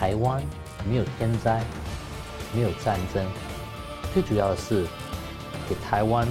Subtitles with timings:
[0.00, 0.42] 台湾
[0.88, 1.62] 没有天灾，
[2.54, 3.22] 没有战争，
[4.14, 4.86] 最主要的是
[5.68, 6.26] 给台湾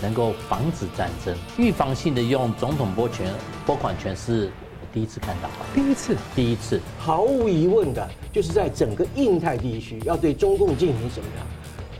[0.00, 3.32] 能够防止战争，预防性的用总统拨权
[3.64, 4.50] 拨款权是
[4.80, 5.48] 我第一次看到。
[5.72, 11.46] 第一次，第一次，毫无疑问的，就是在整个印太地区要对中共进行什么样，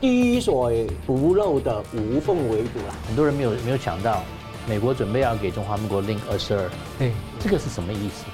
[0.01, 2.93] 滴水不漏的无缝围堵了。
[3.07, 4.21] 很多人没有没有想到，
[4.67, 6.69] 美国准备要给中华民国令二十二，
[6.99, 8.25] 对，这个是什么意思？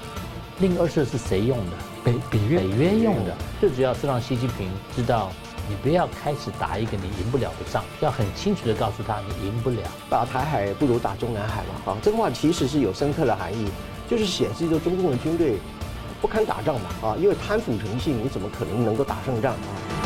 [0.60, 1.76] 令二十是谁用的？
[2.04, 3.34] 北北约，北约用的。
[3.58, 5.32] 最主要是让习近平知道，
[5.66, 9.78] 你不要开始打一个你赢不了的仗，要很清楚的告诉他，你赢不了。
[10.10, 13.70] 打台海不如打中南海嘛，啊，这个话其实是有深刻的含义，
[14.08, 15.56] 就是显示着中共的军队
[16.20, 19.99] 不堪打仗嘛，啊，因为贪腐成性，你怎么可能能够打胜仗啊？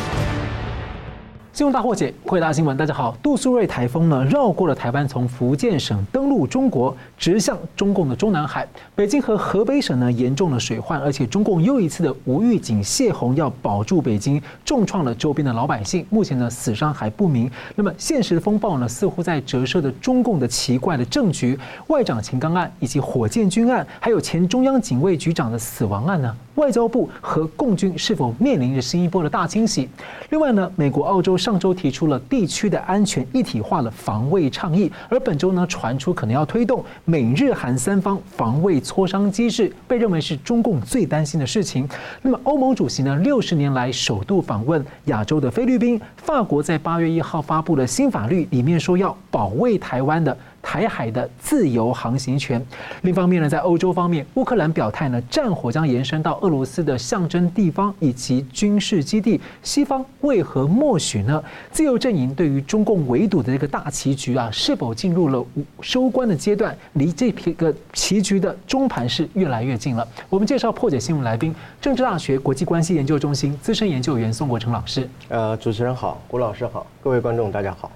[1.55, 3.15] 新闻大破解，汇大新闻，大家好。
[3.23, 8.67] 杜苏芮台风呢绕过了台湾，从福建省登陆中国，直向中共的中南海。
[8.93, 16.05] 北京和河北省呢严重的水患，而且中共又一次的无预警泄洪，要保住北京，重创了周边的老百姓。
[16.09, 17.49] 目前呢死伤还不明。
[17.73, 21.57] 那么现实的风暴呢似乎在折射的中共的奇怪的政局。
[21.87, 26.35] 外长秦刚案以及火箭军案，还有前中央警卫局长的死亡案呢？
[26.55, 29.89] 外交部和共军是否面临着新一波的大清洗？
[30.29, 41.87] 另外呢，美国、澳洲上周提出了地区的安全一体化的防卫倡议，而本周呢传出可能要推动美日韩三方防卫磋商机制，被认为是中共最担心的事情。
[42.23, 50.35] 那么，欧盟主席呢六十年来首度访问亚洲的菲律宾，法国在八月一号发布了新法律，里面说要保卫台湾的。
[50.65, 52.59] 台海的自由航行权。
[53.03, 59.39] 另一方面呢，在欧洲方面，乌克兰表态呢，战火将延伸到俄罗斯的象征地方以及军事基地。
[59.61, 61.41] 西方为何默许呢？
[61.71, 65.45] 自由阵营对于中共围堵的这个大棋局啊，是否进入了
[65.81, 66.75] 收官的阶段？
[66.93, 70.05] 离这批个棋局的中盘是越来越近了。
[70.29, 75.07] 我们介绍破解新闻来宾，政治大学国际关系研究中心资深研究员宋国成老师。
[75.29, 77.91] 呃，主持人好，郭老师好，各位观众大家好。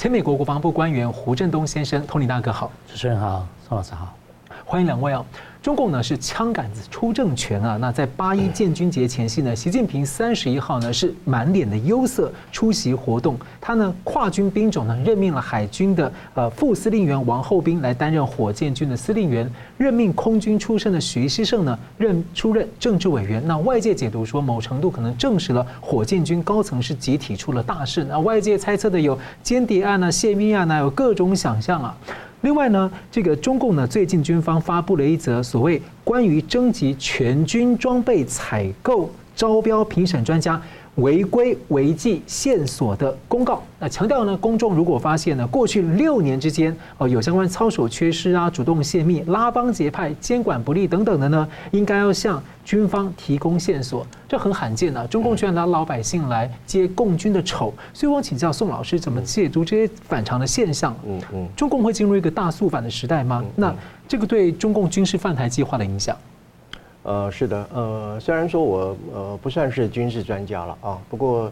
[0.00, 4.16] 前美国国防部官员胡振东先生，Tony 大哥好，主持人好，宋老师好，
[4.64, 5.22] 欢迎两位哦。
[5.62, 13.38] 中共呢是枪杆子出政权啊，那在八一建军节前夕呢，习近平三十一号呢是满脸的忧色出席活动。
[13.60, 23.46] 他呢跨军兵种呢任命了海军的呃副司令员王厚斌来担任火箭军的司令员，任命空军出身的徐希胜呢任出任政治委员。
[23.46, 28.02] 那外界解读说，某程度可能证实了火箭军高层是集体出了大事。
[28.04, 31.94] 那外界猜测的有间谍案啊、泄密案啊，有各种想象啊。
[32.42, 40.60] 另外呢，这个中共呢最近军方发布了一则所谓关于征集全军装备采购招标评审专家
[41.00, 43.62] 违规违纪线索的公告。
[43.78, 54.06] 那强调呢，公众如果发现呢过去六年之间哦有相关操守缺失啊、主动泄密、拉帮结派、监管不力等等的呢，应该要向军方提供线索。
[54.28, 57.72] 这很罕见啊，中共居然拿老百姓来接共军的丑。
[57.92, 60.94] 所以我请教宋老师，怎么解读这些反常的现象？
[61.06, 63.42] 嗯嗯，中共会进入一个大肃反的时代吗？
[63.56, 63.74] 那
[64.06, 66.16] 这个对中共军事犯台计划的影响？
[67.02, 71.50] 呃，是的，呃，虽然说我呃不算是军事专家了啊，不过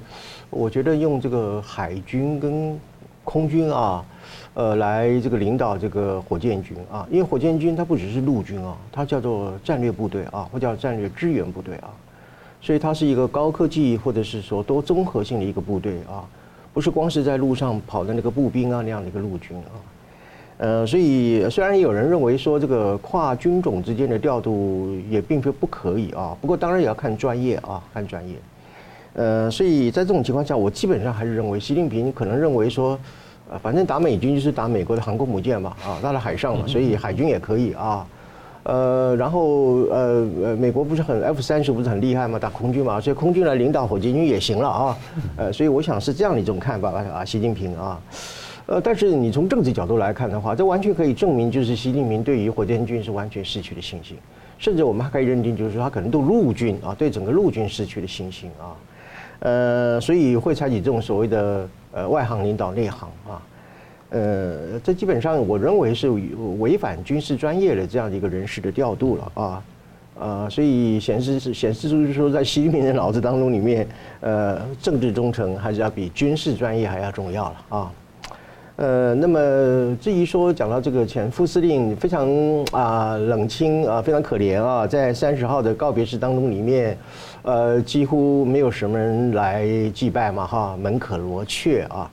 [0.50, 2.78] 我觉得用这个海军跟
[3.24, 4.04] 空军啊，
[4.52, 11.88] 呃，来这个领导这个火箭军啊，因为火箭军它不只是陆军啊，它叫做战略部队啊，或叫战略支援部队啊，
[12.60, 16.28] 所以它是一个高科技或者是说多综合性的一个部队啊，
[16.74, 19.72] 不是光是在路上跑的那个步兵啊那样的一个陆军啊。
[20.58, 28.34] 呃，所以虽然有人认为说这个跨军种之间的调度也并非不可以啊，不过当然也要看专业啊，看专业。
[29.14, 32.98] 呃，所以在这种情况下，我基本上还是认为习近平可能认为说，
[33.50, 38.04] 呃，反正打美军就是打美国的航空母舰嘛，啊，到了海上嘛，所以海军也可以啊。
[38.64, 44.96] 呃，然后呃呃，美国不是很 F 三十不是很厉害嘛，打空军嘛，所以空军来领导火箭军也行了啊。
[45.36, 48.00] 呃，所以我想是这样的一种看法啊，习近平啊。
[48.68, 54.14] 呃，但是你从政治角度来看的话，这完全可以证明，就是习近平对于火箭军是完全失去了信心，
[54.58, 58.76] 甚至我们还可以认定，就是说他可能对陆军啊，对整个陆军失去了信心啊，
[59.38, 63.40] 呃，所以会采取这种所谓的呃外行领导内行啊，
[64.10, 66.10] 呃，这基本上我认为是
[66.58, 69.64] 违反军事专业的这样的一个人事的调度了啊，
[70.20, 73.88] 呃，所以显示是显示出就是说，在习近平的脑子当中里面，
[74.20, 77.92] 呃，政治忠诚还是要比军事专业还要重要了啊。
[78.78, 82.28] 呃，那么至于说讲到这个前副司令非常
[82.70, 86.96] 啊冷清啊，非常可怜啊，在三十号的告别式当中里面，
[87.42, 92.08] 呃，几乎没有什么人来祭拜嘛哈，门可罗雀啊，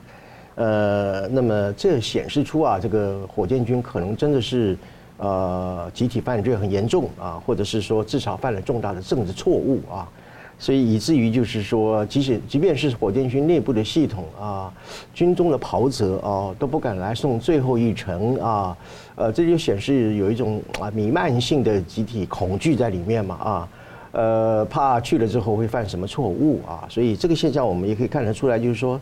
[0.56, 4.76] 呃，那么这显示出啊，这个火箭军可能真的是
[5.18, 10.08] 呃集体犯罪很严重啊，或者是说至少犯了重大的政治错误啊。
[10.58, 14.72] 所以以至于就是说，即使即便是火箭军内部的系统啊，
[15.12, 18.76] 军中的袍泽啊，都不敢来送最后一程啊，
[19.16, 23.68] 呃，这就显示有一种啊弥漫性的集体恐惧在里面嘛啊，
[24.12, 28.98] 呃，怕去了之后会犯什么错误啊，所以这个现象我们也可以看得出来，就是说，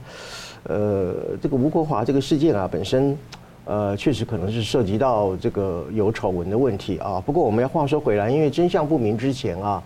[0.65, 3.17] 呃，这个吴国华这个事件啊本身。
[3.67, 7.19] 呃，确实可能是涉及到这个有丑闻的问题啊。
[7.19, 9.83] 不过我们要话说回来，因为真相不明之前啊，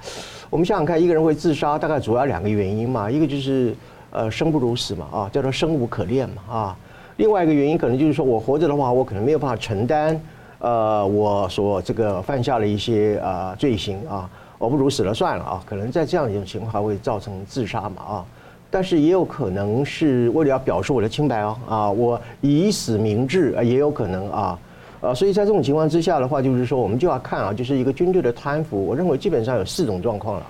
[0.50, 3.10] 我们想想看，一个人会自杀，大概主要两个原因嘛。
[3.10, 3.74] 一个就是
[4.10, 6.76] 呃生不如死嘛，啊，叫做生无可恋嘛，啊。
[7.18, 10.18] 另外一个原因可能就是说我活着的话，我可能没有办法承担
[10.58, 15.62] 呃我所这个犯下了一些啊罪行啊，我不如死了算了啊。
[15.66, 18.24] 可能在这样一种情况会造成自杀嘛，啊。
[18.70, 24.58] 但是也有可能是为了要表示我的清白哦，啊，我以死明志啊，也有可能啊，
[25.00, 30.46] 啊，所以在这种情况之下的话，就是说我们就要看啊，就是一个军队的贪腐，我认为基本上有四种状况了。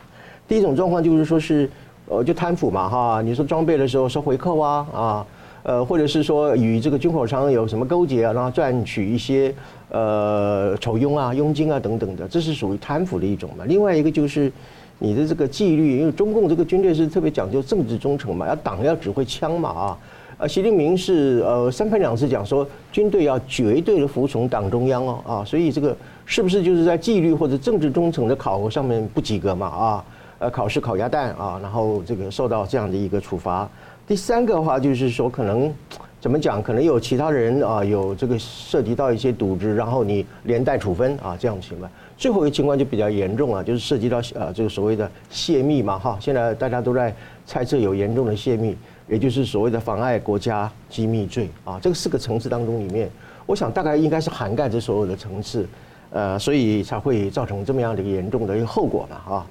[0.46, 1.68] 第一种状况就是说是，
[2.06, 5.26] 呃，就贪腐嘛，哈，你说装备的时候收回扣啊，啊，
[5.62, 9.54] 呃，或者是说与这个军火商有什么勾结啊，然后赚取一些
[9.90, 13.64] 呃酬佣啊、佣金啊等等的，这是属于贪腐的一种嘛。
[13.66, 14.52] 另外一个就是。
[15.00, 19.98] 你的这个纪律，因为中共这个军队是特别讲究政治忠诚嘛，要党要指挥枪嘛啊，
[20.38, 30.04] 呃，习近平是呃三番两次讲说军队要绝对的服从党中央哦啊，所以这个是不是就是在纪律或者政治忠诚的考核上面不及格嘛啊？
[30.38, 33.68] 呃，考试烤鸭蛋啊，然后这个受到这样的一个处罚。
[34.06, 35.74] 第三个的话就是说可能。
[36.20, 36.60] 怎么讲？
[36.60, 41.88] 可能有其他人啊，有这个涉及到一些渎职，然后你连带处分啊，这样的情况。
[42.16, 46.18] 最后一个情况就比较严重了，就是涉及到呃这个所谓的泄密嘛，哈。
[46.20, 47.14] 现在大家都在
[47.46, 48.76] 猜测有严重的泄密，
[49.08, 51.78] 也就是所谓的妨碍国家机密罪啊。
[51.80, 53.10] 这个四个层次当中里面，
[53.46, 55.66] 我想大概应该是涵盖着所有的层次，
[56.10, 59.46] 呃，所以才会造成这么样的一个严重的一个后果嘛，啊。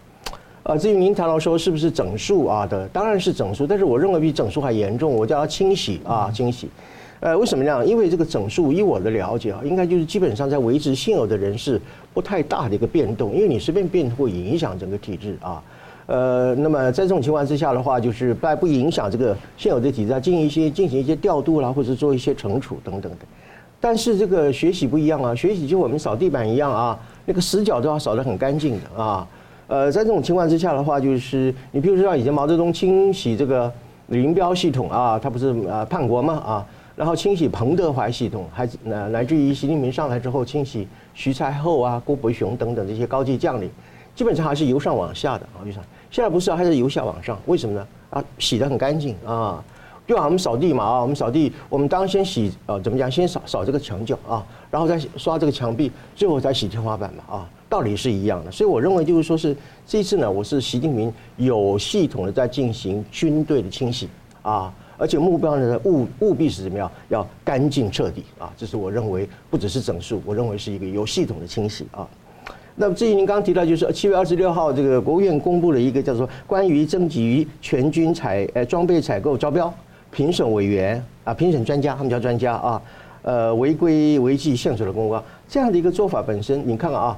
[0.64, 6.70] 呃，至于您谈到说是不是整数啊的，当然是整数，但是我认为比整数还严重，我叫它清洗啊，清洗。
[7.22, 7.86] 呃，为什么呢？
[7.86, 11.82] 因为这个整数，以我的了解啊，应该就是基本上在维持现有的人事
[12.14, 15.64] 不太大的一个变动，因为你随便变会影响整个体制啊。
[16.08, 23.20] 呃，那么在这种情况之下的话，就是在不影响这个现有的体制，进行一些进行一些调度啦，或者做一些惩处等等的。
[23.80, 29.28] 但是这个学习不一样啊，学习就我们扫地板一样啊，那个死角都要扫得很干净的啊。
[29.68, 33.72] 呃，在这种情况之下的话，就是你比如说像以前毛泽东清洗这个
[34.08, 36.66] 林彪系统啊，他不是呃叛国嘛啊，
[36.96, 43.70] 然后清洗彭德怀系统，还乃乃至于习近平上来之后清洗徐才厚啊、郭伯雄等等这些高级将领，
[44.16, 47.88] 基本上还是由上往下的啊，就像现在不是啊，还是由下往上，为什么呢？
[48.10, 49.64] 啊，洗得很干净啊，
[50.08, 57.50] 就好像我们扫地嘛啊，我们扫地，我们当先洗呃怎么讲，先扫扫这个墙角啊，然后再刷这个墙壁，最后再洗天花板嘛啊。
[57.70, 59.54] 道理是一样的，所以我认为就是说是
[59.86, 64.08] 这次呢，我是习近平有系统的在进行军队的清洗
[64.42, 72.08] 啊，而且目标呢务务必是怎么样，要干净彻底啊，这是我认为不只是整数，我认为是一个有系统的清洗啊。
[72.80, 79.74] 那至于您刚提到，就是七月二十六号这个国务院公布了一个叫做关于征集全军采呃装备采购招标
[80.12, 82.82] 评审委员啊评审专家，他们叫专家啊，
[83.24, 87.18] 呃违规违纪限索的公告这样的一个做法本身，你看看啊。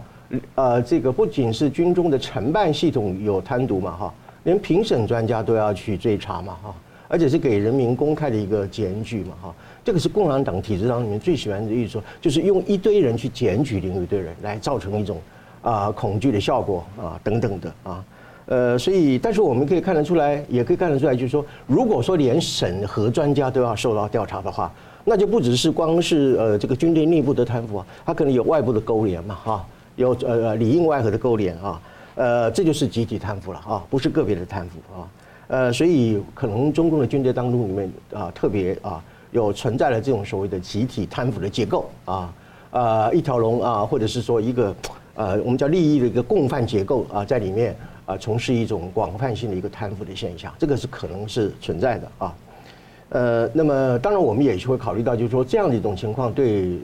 [0.54, 4.14] 呃，这个不仅是军中的承办系统有贪渎嘛，哈，
[4.44, 6.72] 连评审专家都要去追查嘛，哈，
[7.08, 15.18] 而且是给人民公开的一个检举嘛，哈，这个是共产党体制当中里面最喜欢的一种，就是用一堆人去检举另一堆人，来造成一种
[15.62, 18.04] 啊恐惧的效果啊等等的啊，
[18.46, 24.72] 呃，所以，但是我们可以看得出来，也可以看得出来，就是说，如果说连审核专家都要受到调查的话，
[25.06, 29.66] 那就不只是光是呃这个军队内部的贪腐啊，它可能有外部的勾连嘛，哈。
[29.96, 31.82] 有呃呃里应外合的勾连啊，
[32.16, 35.04] 呃这就是集体贪腐了啊，不是个别的贪腐啊，
[35.48, 42.34] 呃所以可能中共的军队当中里面啊特别啊有存在了这种所谓的集体贪腐的结构啊，
[42.72, 44.74] 呃一条龙啊，或者是说一个
[45.20, 52.36] 呃我们叫利益的一个共犯结构啊在里面啊从事一种广泛性的一个贪腐的现象，这个是可能是存在的啊，
[53.10, 56.80] 呃那么当然我们也会考虑到就是说这样的一种情况对。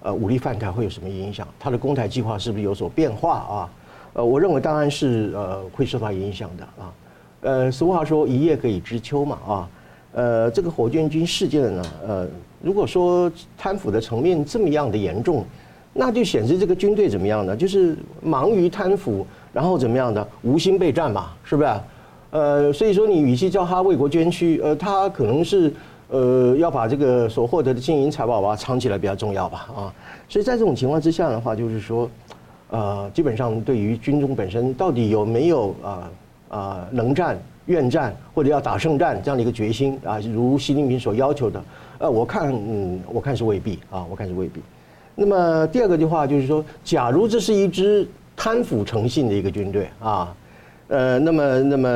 [0.00, 1.46] 呃，武力犯台会有什么影响？
[1.58, 3.70] 他的攻台计划是不是有所变化啊？
[4.12, 6.94] 呃，我认为当然是呃会受到影响的啊。
[7.40, 9.70] 呃，俗话说一叶可以知秋嘛啊。
[10.12, 12.28] 呃，这个火箭军事件呢，呃，
[12.62, 15.44] 如果说贪腐的层面这么样的严重，
[15.98, 17.56] 那就显示这个军队怎么样呢？
[17.56, 21.68] 就是忙于贪腐，然后怎么样的无心备战嘛，是不是？
[22.30, 25.72] 呃，所以说你与其叫他为国捐躯，呃，他可能是。
[26.10, 29.92] 呃，要把这个所获得的金银财宝吧藏起来比较重要吧，啊，
[30.26, 32.08] 所以在这种情况之下的话，就是说，
[32.70, 36.10] 呃，基本上对于军中本身到底有没有啊
[36.48, 41.62] 啊能战、愿战或者要打胜战这样的一个决心啊，如习近平所要求的，
[41.98, 44.62] 呃，我看嗯，我看是未必啊，我看是未必。
[45.20, 48.06] 那么第二个的话就是说，假如这是一支
[48.36, 50.32] 贪腐成性的一个军队啊，
[50.86, 51.88] 呃，那么那么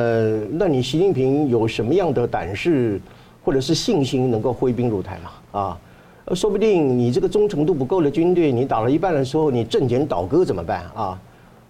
[0.51, 2.99] 那你习近平有什么样的胆识
[3.41, 5.59] 或者是信心能够挥兵入台嘛？
[5.61, 5.79] 啊？
[6.33, 11.19] 说不定你这个忠诚度不够的军队，你打了一半的时候，你政权倒戈怎么办啊？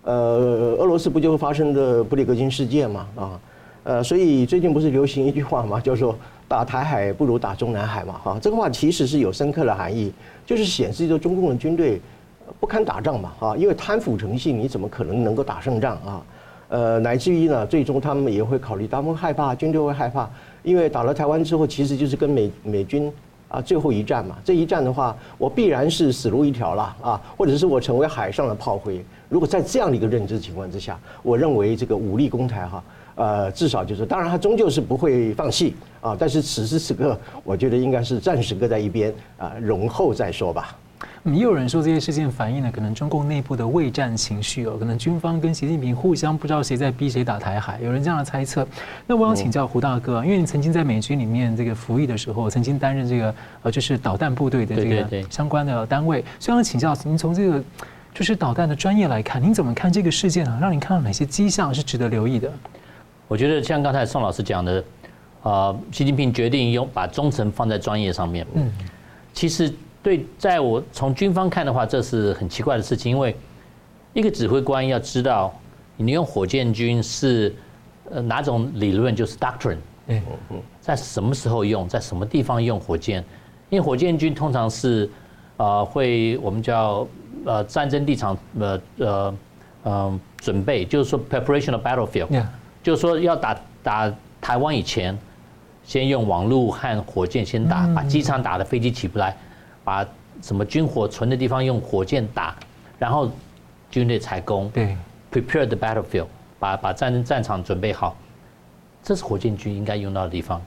[0.05, 3.07] 呃，俄罗斯不就发生的布列格金事件嘛？
[3.15, 3.39] 啊，
[3.83, 6.15] 呃，所以最近不是流行一句话嘛，叫做
[6.53, 8.13] 打台海不如打中南海嘛？
[8.23, 10.13] 哈，这个话其实是有深刻的含义，
[10.45, 11.99] 就是显示着中共的军队
[12.59, 13.33] 不堪打仗嘛？
[13.39, 16.21] 哈，因为贪腐成性，你怎么可能能够打胜仗啊？
[16.69, 20.29] 呃，乃至于呢，最终他们也会考虑，他们害怕军队会害怕，
[20.61, 23.11] 因为打了台湾之后，其实就是跟美美军。
[23.49, 29.05] 啊，最后一战嘛，这一战的话，我必然是死路一条了啊，或者是我成为海上的炮灰。
[29.29, 32.83] 如果在这样的一个认知情况之下，我认为这个武力攻台哈，
[33.13, 40.77] 呃，至少就是，当然他终究是不会放弃啊，但是此时此刻，我觉得应该是暂时搁在一边啊，容后再说吧。
[41.23, 48.67] 也有人说这些事件反映了可能中共内部的畏战情绪哦，可能军方跟习近平互相不知道谁在逼谁打台海，有人这样的猜测。
[49.07, 57.63] 那我想请教胡大哥，因为你曾经在美军里面这个服役的时候，曾经担任这个呃就是导弹部队的这个相关的单位，所以想请教您从这个
[58.13, 60.57] 就是导弹的专业来看，您怎么看这个事件啊？
[60.61, 62.51] 让你看到哪些迹象是值得留意的？
[63.29, 64.83] 我觉得像刚才宋老师讲的，
[65.43, 68.71] 呃，习近平决定用把忠诚放在专业上面，嗯，
[69.33, 69.71] 其实。
[70.03, 73.33] 对，在我从军方看的话，这是很奇怪的事情，因为
[74.11, 75.57] 一个指挥官要知道
[75.95, 77.55] 你用火箭军是
[78.11, 80.21] 呃哪种理论，就是 doctrine，嗯。
[80.49, 83.23] 嗯，在什么时候用，在什么地方用火箭，
[83.69, 85.09] 因为火箭军通常是
[85.55, 87.07] 呃会我们叫
[87.45, 89.35] 呃战争立场呃呃
[89.83, 92.27] 呃准备，就是说 preparation of battlefield，
[92.83, 95.17] 就是说要打打台湾以前，
[95.83, 99.35] 先用网络和火箭先打，把机场打的飞机起不来。
[99.83, 100.07] 把
[100.41, 102.55] 什么军火存的地方用火箭打，
[102.97, 103.29] 然后
[103.91, 104.95] 军队采攻，对
[105.29, 108.15] ，prepare the battlefield，把把战争战场准备好，
[109.03, 110.61] 这是火箭军应该用到的地方。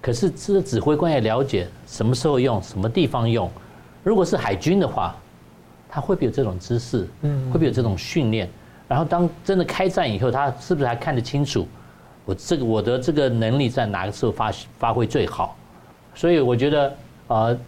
[0.00, 3.50] 可是这个指挥官也了解什么时候用，什么地方用。
[4.02, 5.14] 如果是海军的话，
[5.88, 7.06] 他会不会有这种知识？
[7.20, 8.48] 嗯，会不会有这种训练？
[8.88, 11.68] 然后当真的开战以后，他是不是还看得清楚
[12.26, 15.56] 我这个我的这个能力在哪个时候发发挥最好？
[16.14, 16.94] 所以我觉得
[17.28, 17.58] 呃。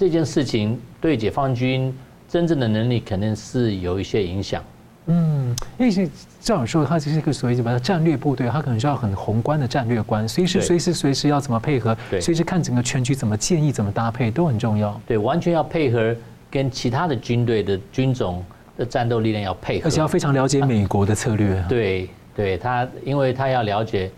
[0.00, 1.94] 这件事情对解放军
[2.26, 4.64] 真正的能力肯定是有一些影响。
[5.04, 14.98] 嗯，因为这样说，它其实是一个所谓什么战略部队，它可能需要很宏观的战略观，随时随时随时要怎么配合，随时看整个全局怎么建议、怎么搭配都很重要。
[15.06, 16.16] 对，完全要配合
[16.50, 18.42] 跟其他的军队的军种
[18.78, 21.62] 的战斗力量要配合，而且要非常了解美国的策略。
[21.68, 22.08] 对，
[22.40, 24.10] 对他，因为他要了解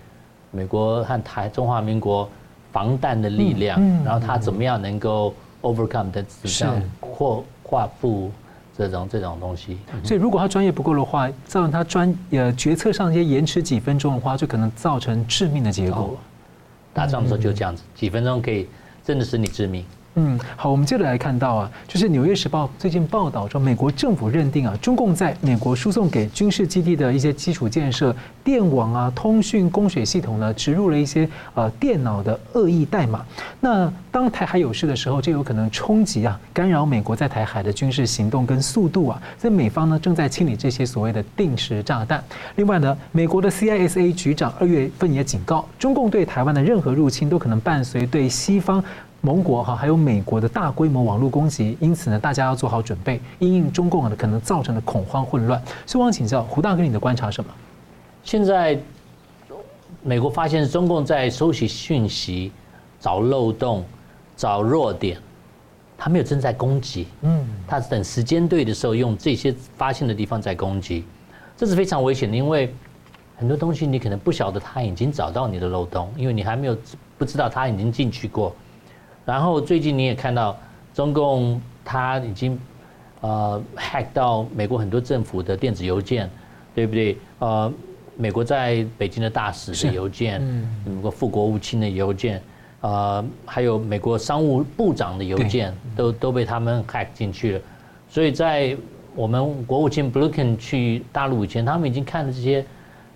[0.50, 2.28] 美国和台中华民国
[2.70, 5.34] 防弹的力量，然后他怎么样能够。
[5.62, 8.32] overcome 的子弹或跨步
[8.76, 16.18] 这种这种东西，所以如果他专业不够的话，造成他专呃决策上一些延迟几分钟的话，就可能造成致命的结果。
[16.92, 18.66] 打仗的时候就这样子，几分钟可以
[19.04, 19.84] 真的使你致命。
[20.14, 28.14] 嗯，好，我们接着来看到啊，就是《纽约时报》最近报道说，美国政府认定啊，中共在美国输送给军事基地的一些基础建设、
[28.44, 33.24] 电网啊、通讯、供水系统呢，植入了一些呃电脑的恶意代码。
[33.58, 39.22] 那当台海有事的时候，就有可能冲击啊，干扰美国在台海的军事行动跟速度啊。
[39.38, 42.22] 所以美方呢正在清理这些所谓的定时炸弹。
[42.56, 48.84] 另外呢，美国的 CISA 局长二月份也警告，中共对台湾的任何入侵都可能伴随对西方。
[49.24, 55.62] 盟国哈，还有美国的大规模网络攻击，因此呢，大家要做好准备，因应中共可能造成的恐慌混乱。
[55.86, 57.50] 所以我想请教胡大哥，你的观察什么？
[58.24, 58.76] 现在
[60.02, 62.50] 美国发现中共在收集讯息、
[62.98, 63.84] 找漏洞、
[64.36, 65.16] 找弱点，
[65.96, 71.04] 他没有正在攻击，嗯，他是等时间对的时候，用这些发现的地方在攻击，
[71.56, 72.74] 这是非常危险的，因为
[73.36, 76.76] 很多东西你可能不晓得他已经找到你的漏洞，因为你还没有
[77.16, 78.52] 不知道他已经进去过。
[79.24, 80.58] 然后最近你也看到，
[80.92, 82.58] 中共他已经
[83.20, 86.28] 呃 hack 到美国很多政府的电子邮件，
[86.74, 87.16] 对不对？
[87.38, 87.72] 呃，
[88.16, 92.42] 美国在北京的大使的邮件，嗯美国副国务卿的邮件，
[92.80, 97.60] 呃，还有美国商务部长的邮件，都都被他们 hack 进去了。
[98.08, 98.76] 所以在
[99.14, 102.64] 我们国务卿 Blinken 去大陆以前，他们已经看了这些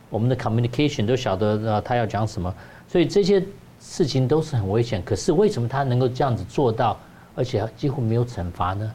[0.08, 2.54] 我们的 communication，都晓得呃他要讲什么，
[2.86, 3.42] 所以这些。
[3.88, 6.98] 事情都是很危险，可是为什么他能够这样子做到，
[7.36, 8.92] 而且几乎没有惩罚呢？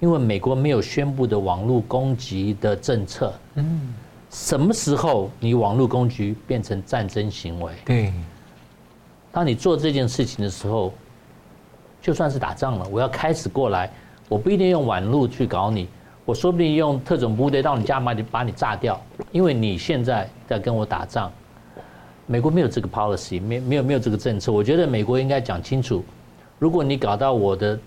[0.00, 3.32] 因为美国没有宣布的网络攻击的政策。
[3.54, 3.94] 嗯，
[4.30, 7.72] 什么时候你网络攻击变成战争行为？
[7.84, 8.12] 对。
[9.30, 10.92] 当你做这件事情的时候，
[12.02, 13.90] 就算是打仗了，我要开始过来，
[14.28, 15.88] 我不一定用网络去搞你，
[16.24, 19.00] 我说不定用特种部队到你家把你把你炸掉，
[19.30, 21.32] 因为你现在在跟我打仗。
[22.26, 24.50] 美国没有这个 policy，没没有没有这个政策。
[24.50, 26.04] 我觉得美国应该讲清楚，
[26.58, 27.78] 如果你搞到我的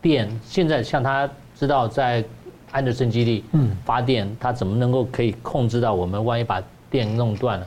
[0.00, 2.24] 电，现在像他知道在
[2.70, 3.44] 安德森基地
[3.84, 6.24] 发电，他怎么能够可以控制到我们？
[6.24, 7.66] 万一把电弄断了，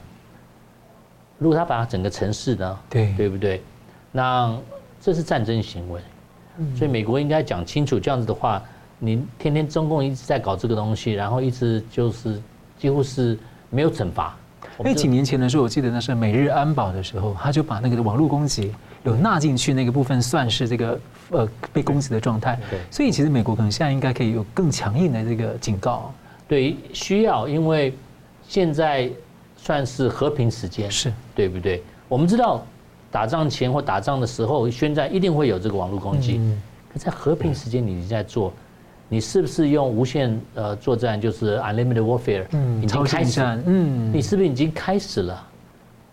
[1.38, 2.80] 如果他把整个城市呢？
[2.90, 3.62] 对对不对？
[4.12, 4.58] 那
[5.02, 6.02] 这是战争行为，
[6.76, 8.00] 所以美国应该讲清楚。
[8.00, 8.64] 这样子的话，
[8.98, 12.42] 你天天中共一直在搞这个东西，然后一直就是
[12.80, 13.38] 几乎是
[13.70, 14.36] 没有惩罚。
[14.80, 18.72] 因为几年前的时候，我记得那是美日安保的时候，他就把那个网络攻击
[19.04, 21.00] 有纳进去那个部分，算是这个
[21.32, 22.60] 呃被攻击的状态。
[22.70, 26.14] 对，所以其实美国可能现在应该可以有更强硬的这个警告。
[26.48, 27.94] 对，需要，因为
[28.48, 29.10] 现在
[29.56, 31.84] 算是和平时间，是对不对？
[32.08, 32.64] 我们知道
[33.12, 36.40] 打仗前或打仗的时候宣战一定会有这个网络攻击，
[36.94, 38.54] 可在和平时间你在做。
[39.10, 42.46] 你是不是用无限呃作战，就是 unlimited warfare？
[42.52, 43.42] 嗯，已经开始。
[43.66, 45.48] 嗯，你是不是已经开始了？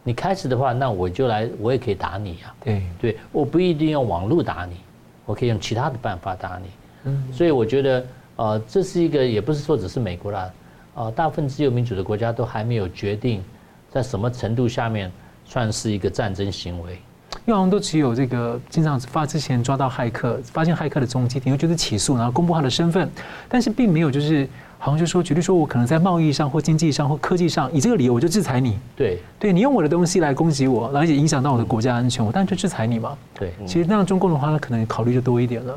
[0.05, 2.55] 你开始的话，那我就来，我也可以打你啊。
[2.63, 4.77] 对对，我不一定用网络打你，
[5.25, 6.69] 我可以用其他的办法打你。
[7.05, 10.53] 嗯，所以我觉得呃，这是一个，也不是说只是美国啦，
[10.95, 13.43] 呃，大部分自由民主的国家都还没有决定
[13.91, 15.11] 在什么程度下面
[15.45, 16.99] 算是一个战争行为。
[17.47, 23.11] 因为好像都只有这个经常发之前抓到骇客，发现骇客的踪迹，然后就是起诉，然后公布他的身份，
[23.49, 24.49] 但是并没有就是
[24.79, 28.79] 好像就说，举例说我可能在贸易上或经济上或科技上，以这个理由我就制裁你。
[28.97, 33.17] 对，对你用我的东西来攻击我，而且影响到我的国家安全，我当然就制裁你嘛。
[33.35, 35.77] 对，其实那样中共的话，他可能考虑就多一点了。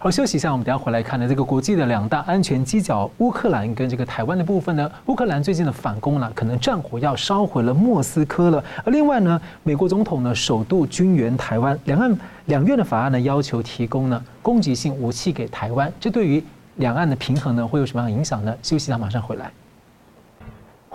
[0.00, 1.26] 好，休息一下，我们等下回来看呢。
[1.26, 8.62] 这个国际的两大安全犄角，乌克兰跟这个台湾的部分呢，乌克兰最近的反攻呢，可能战火要烧毁了莫斯科了。
[8.84, 16.40] 而另外呢，美国总统呢首度军援台湾，两岸两院的法案呢要求提供呢攻击性武器给台湾，这对于
[16.76, 18.54] 两岸的平衡呢会有什么样的影响呢？
[18.62, 19.50] 休息一下，马上回来。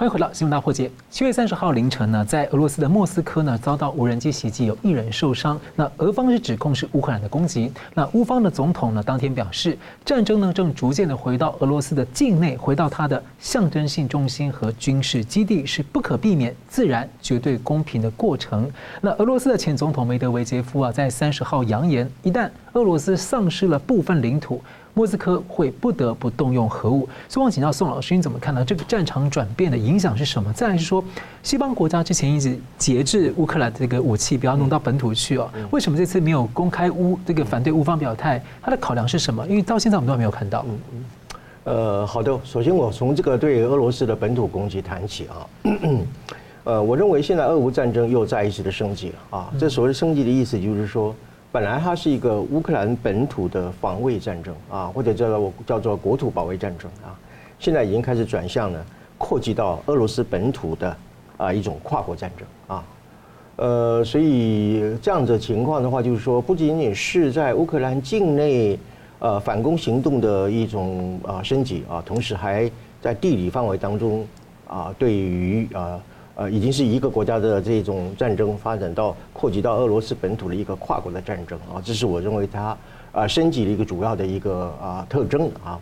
[0.04, 0.92] 欢迎回到新闻大破解。
[1.10, 5.58] 七月三十号凌晨呢，在俄罗斯的莫斯科呢，遭到无人机袭击，有一人受伤。
[5.78, 7.72] 那俄方是指控是乌克兰的攻击。
[7.94, 18.70] 那乌方的总统呢，当天表示，战争呢正逐渐的回到俄罗斯的境内，回到它的象征性中心和军事基地，是不可避免、自然、绝对公平的过程。
[19.00, 24.62] 那俄罗斯的前总统梅德韦杰夫啊，在三十号扬言，一旦俄罗斯丧失了部分领土，
[24.96, 28.64] 莫斯科会不得不动用核武，所以我想请教宋老师，你怎么看呢？
[28.64, 30.54] 这个战场转变的影响是什么？
[30.54, 31.04] 再来是说，
[31.42, 38.40] 西方国家之前一直节制乌克兰这个武器不要弄到本土去哦，为什么这次没有公开乌这个反对乌方表态？
[38.62, 39.44] 他的考量是什么？
[39.48, 40.64] 因为到现在我们都还没有看到。
[40.68, 41.06] 嗯嗯。
[41.64, 45.48] 呃，好的，首先我从这个对俄罗斯的本土攻击谈起啊。
[46.66, 49.52] 呃，我认为现在俄乌战争又再一次的升级了啊。
[49.60, 51.16] 这所谓升级的意思就是说。
[51.54, 57.14] 本来它是一个乌克兰本土的防卫战争啊，或者叫做叫做国土保卫战争啊，
[57.60, 58.84] 现在已经开始转向了，
[59.20, 60.98] 扩及到俄罗斯本土的
[61.38, 62.84] 啊一种跨国战争啊，
[63.58, 68.80] 呃，所以这样子情况的话，就是说不仅仅是在乌克兰境内
[69.20, 72.68] 呃反攻行动的一种啊升级啊，同时还
[73.00, 74.26] 在地理范围当中
[74.68, 76.02] 啊，对于啊。
[76.36, 82.76] 呃已经是一个国家的这种战争发展到扩及到俄罗斯本土的一个跨国的战争啊，这是我认为它
[83.12, 85.80] 啊升级的一个主要的一个啊特征啊。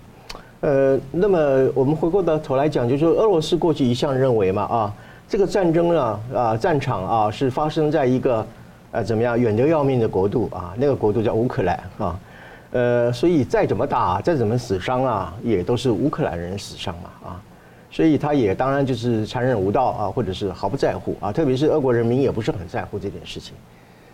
[0.60, 1.40] 呃，那么
[1.74, 4.94] 我们回过到头来讲，就是说俄罗斯过去一向认为嘛啊，
[5.28, 8.46] 这个战争啊啊战场啊是发生在一个
[8.92, 12.20] 呃怎么样远得要命的国度啊，那个国度叫乌克兰啊，
[12.72, 17.42] 呃，所以再怎么打，再怎么死伤啊，也都是乌克兰人死伤嘛啊。
[17.92, 23.54] 所以他也当然就是残忍无道啊，或者是毫不在乎啊，特别是俄国人民也不是很在乎这件事情，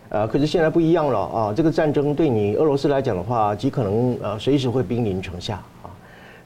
[0.08, 5.86] 呃，可是现在不一样了啊，这个战争对你俄罗斯来讲的话，极可能呃随时会兵临城下啊，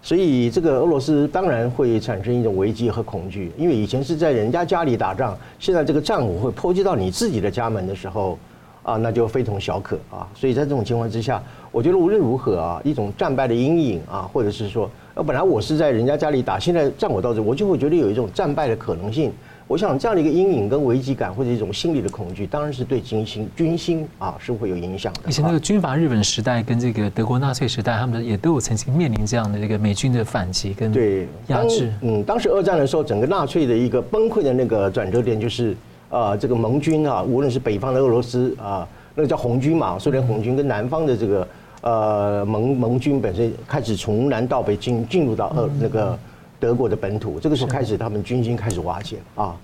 [0.02, 8.38] 所以这个俄罗斯当然会产生一种危机和恐惧，因为以前是在人家家里打仗，现在这个战火会波及到你自己的家门的时候
[8.82, 14.90] 啊，那就非同小可啊，所以在这种情况之下，我觉得无论如何啊，一种战败的阴影啊，或者是说。
[15.14, 19.30] 呃，本来我是在人家家里打，现在战火到这，我就会觉得有一种战败的可能性。
[19.68, 25.28] 我想这样的一个阴影跟危机感，或者一种心理的恐惧，当然是对军心军心啊是会有影响的。
[25.28, 31.92] 以前那个军阀日本时代跟这个德国纳粹时代，他们也都有曾经面临这样的这个美军的反击跟对压制。
[32.00, 35.76] 嗯，当时二战的时候，整个纳粹的一个崩溃的那个转折点，就是
[36.08, 41.46] 呃这个盟军啊，无论是北方的俄罗斯啊，那个叫红军嘛，苏联红军跟南方的这个。
[41.82, 46.18] 呃，盟盟军本身开始从南到北进进入到呃那个
[46.58, 47.38] 德国的本土。
[47.38, 49.54] 这个时候开始，他们军心开始瓦解啊。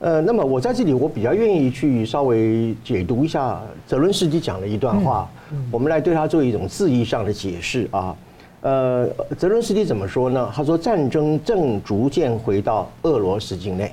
[0.00, 5.30] 呃，那么我在这里，我比较愿意去稍微解读一下泽伦斯基讲的一段话，
[5.70, 8.16] 我们来对他做一种字义上的解释啊。
[8.62, 9.06] 呃，
[9.38, 10.50] 泽伦斯基怎么说呢？
[10.54, 13.92] 他说，战争正逐渐回到俄罗斯境内，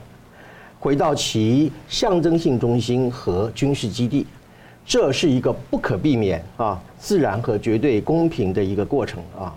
[0.79, 4.25] 回到其象征性中心和军事基地，
[4.85, 9.55] 这是一个不可避免啊、自然和绝对公平的一个过程啊。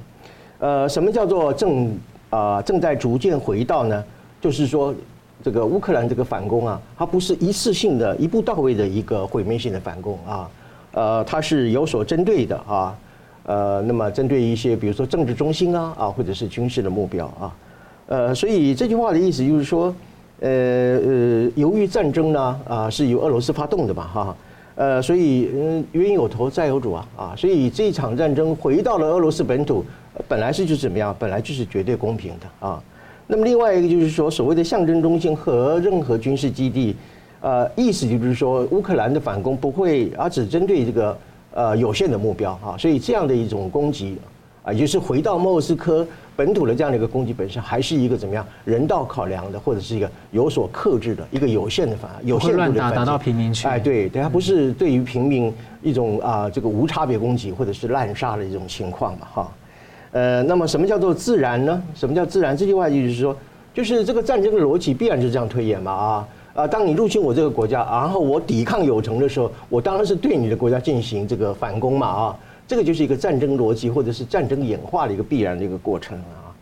[0.58, 1.88] 呃，什么叫做正
[2.30, 4.04] 啊、呃、正在逐渐回到呢？
[4.40, 4.94] 就是说。
[5.42, 10.48] 这个乌克兰这个反攻啊，它不是一次性的一步到位的一个毁灭性的反攻啊，
[10.92, 12.96] 呃，它是有所针对的啊，
[13.42, 17.56] 呃，那么针对一些比如说政治中心啊啊，或者是军事的目标啊，
[18.06, 19.94] 呃，所以这句话的意思就是说，
[20.40, 24.36] 呃呃，由于战争呢啊是由俄罗斯发动的嘛哈，
[24.76, 29.84] 呃，所以嗯冤有头债有主啊啊，所以这一场战争回到了俄罗斯本土，
[30.26, 32.82] 本来是就怎么样，本来就是绝对公平的啊。
[33.26, 36.94] 那么另外一个就是说，所谓的象征中心和任何军事基地，
[37.40, 41.18] 呃，意思就是说，乌克兰的反攻不会，而只针对这个
[41.52, 44.18] 呃有限的目标啊，所以这样的一种攻击
[44.62, 53.68] 啊，也就是回到莫斯科本土的这样的一个攻击本身，还是一个怎么样人道考量的，或者是一个有所克制的一个有限的反，有限度的反击，打到平民区。
[53.68, 59.52] 哎，对，对，它不是对于平民一种啊这个无差别攻击或者是滥杀的一种情况嘛哈。
[60.12, 61.82] 呃，那么什么叫做自然呢？
[61.94, 62.56] 什么叫自然？
[62.56, 63.36] 这句话就是说，
[63.72, 66.66] 就是这个战争的逻辑必然就是这样推演嘛啊啊！
[66.66, 72.36] 当你入侵我这个国家，然后我抵抗有成的时候，我当然是对你的国家进行这个反攻嘛啊！
[72.66, 76.54] 这个就是一个战争逻辑或者是战争演化的一个必然的一个过程啊。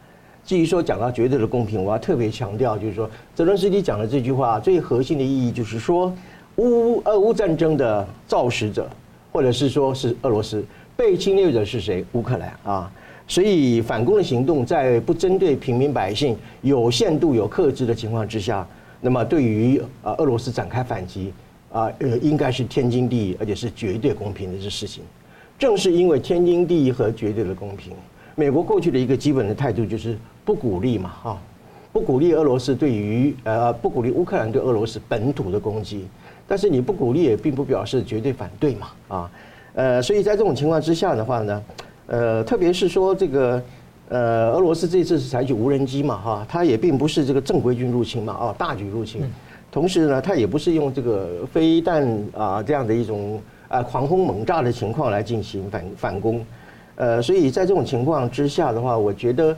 [0.45, 6.13] 至于说讲到绝对的公平，我要特别强调，就是说泽伦斯基讲的这句话最核心的意义就是说，
[6.57, 8.91] 乌俄乌战争的肇始者，
[9.33, 10.65] 或者是说是俄罗斯，
[10.97, 12.05] 被侵略者是谁？
[12.13, 12.93] 乌克兰啊。
[13.29, 18.67] 所以反攻的行动在不针对平民百姓、有限度、有克制的情况之下，
[19.01, 21.33] 那么对于啊俄罗斯展开反击
[21.71, 25.05] 啊呃应该是天经地义，而且是绝对公平的这事情。
[25.63, 27.93] 正是因为天经地义和绝对的公平，
[28.35, 31.41] 美国过去的一个基本的态度就是不鼓励嘛哈，
[31.93, 36.05] 不鼓励俄罗斯对于呃不鼓励乌克兰对俄罗斯本土的攻击，
[36.49, 39.31] 但是你不鼓励也并不表示绝对反对嘛啊
[39.75, 41.63] 呃所以在这种情况之下的话呢。
[42.09, 43.63] 呃，特别是说这个，
[44.09, 49.23] 呃，俄罗斯这次是采取无人机嘛，哈，它也并不是这个正规军入侵嘛，哦，大举入侵，
[49.71, 52.05] 同时呢，它也不是用这个飞弹
[52.37, 53.41] 啊这样的一种
[53.73, 56.45] 啊狂轰猛炸的情况来进行反反攻，
[56.95, 59.57] 呃，所以在这种情况之下的话，我觉得，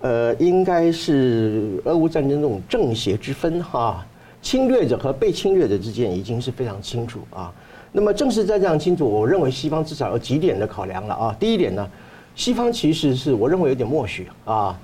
[0.00, 4.06] 呃，应该是俄乌战争这种正邪之分哈，
[4.40, 7.52] 侵略者和被侵略者之间已经是非常清楚啊。
[7.90, 11.36] 那么正是在这样清楚，我认为西方至少有几点的考量了啊。
[11.40, 11.88] 第一点呢，
[12.36, 14.78] 西方其实是我认为有点默许啊，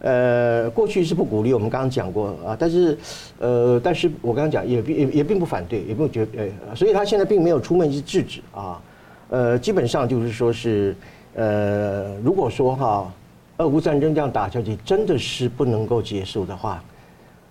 [0.00, 2.96] 呃，过去是不鼓励，我们刚刚讲过啊，但是
[3.38, 8.80] 呃，但是我刚刚讲也并也也并不反对，也不觉得，呃，所以他现在并没有出面去制止啊，
[9.28, 10.94] 呃，基本上就是说是
[11.34, 13.12] 呃，如果说哈，
[13.56, 16.82] 俄乌战争这样打下去真的是不能够结束的话。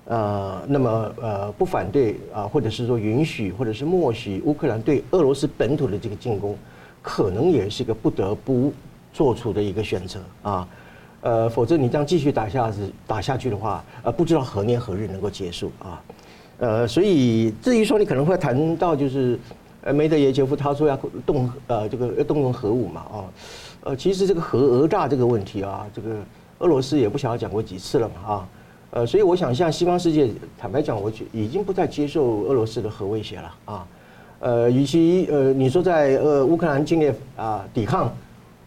[0.05, 6.55] 呃，那么呃，不反对啊，或者是说允许，或者是默许乌克兰对俄罗斯本土的这个进攻，
[7.01, 8.71] 可能也是一个不得不
[9.11, 10.65] 做出的一个选择啊。
[11.21, 16.01] 呃，否则你这样继续打下子打下去的话，呃，不知道何年何日能够结束啊。
[16.59, 19.39] 呃，所以至于说你可能会谈到就是，
[19.81, 23.25] 呃，梅德韦杰夫他说要动呃这个要动用核武嘛啊，
[23.83, 26.15] 呃，其实这个核讹诈这个问题啊，这个
[26.59, 28.49] 俄罗斯也不晓得讲过几次了嘛啊。
[28.89, 33.85] 呃，所以我想，像西方世界，坦白讲，我觉已经不再接受俄罗斯的核威胁了啊。
[34.39, 38.09] 呃，与其呃，你说在呃乌克兰境内啊抵抗，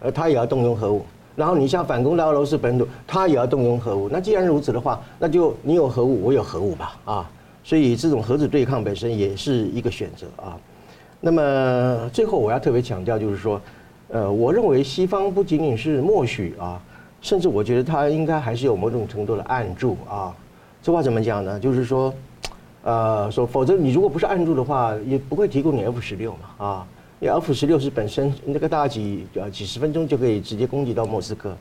[0.01, 1.05] 呃，他也要动用核武，
[1.41, 4.11] 然后你像反攻到俄罗斯本土，他也要动用核武。
[4.13, 7.31] 那既然如此的话，那就你有核武，我有核武吧啊。
[7.65, 10.55] 所以这种核子对抗本身也是一个选择啊。
[11.19, 13.59] 那么最后我要特别强调，就是说，
[14.09, 16.79] 呃，我认为西方不仅仅是默许啊。
[17.23, 20.35] 甚至我觉得他应该还是有某种程度的暗助啊，
[20.83, 21.61] 这话怎么讲呢？
[21.61, 22.13] 就是说，
[22.83, 26.87] 呃，说否则你如果不是暗助的话，也不会提供你 F 十六嘛啊，
[27.21, 31.55] 因为 F 十六是本身那个大几呃几十分钟就可以直接攻击到莫斯科，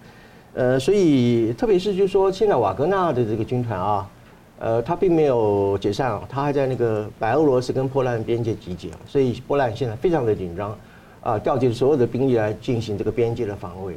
[0.53, 4.09] 呃，所以特别是就是说现在瓦格纳的这个军团啊，
[4.57, 10.77] 呃，他并没有解散，他还在那个白俄罗斯跟波兰边界集结，所以波兰现在非常的紧张
[11.21, 13.95] 啊，调集所有的兵力来进行这个边界的防卫。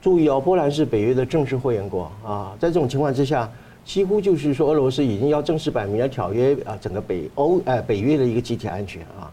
[0.00, 3.46] 注意哦，波兰是北约的正式会员国啊，在这种情况之下，
[3.84, 9.30] 几乎就是说俄罗斯已经要正式摆明了挑约啊，整个北欧呃北约的一个集体安全啊，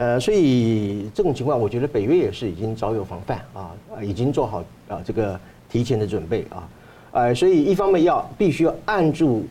[0.00, 3.70] 呃，所以这种情况，我觉得北约也是已经早有防范啊，
[4.02, 6.66] 已经做好啊这个提前的准备啊，
[7.12, 9.44] 呃，所以一方面要必须要按住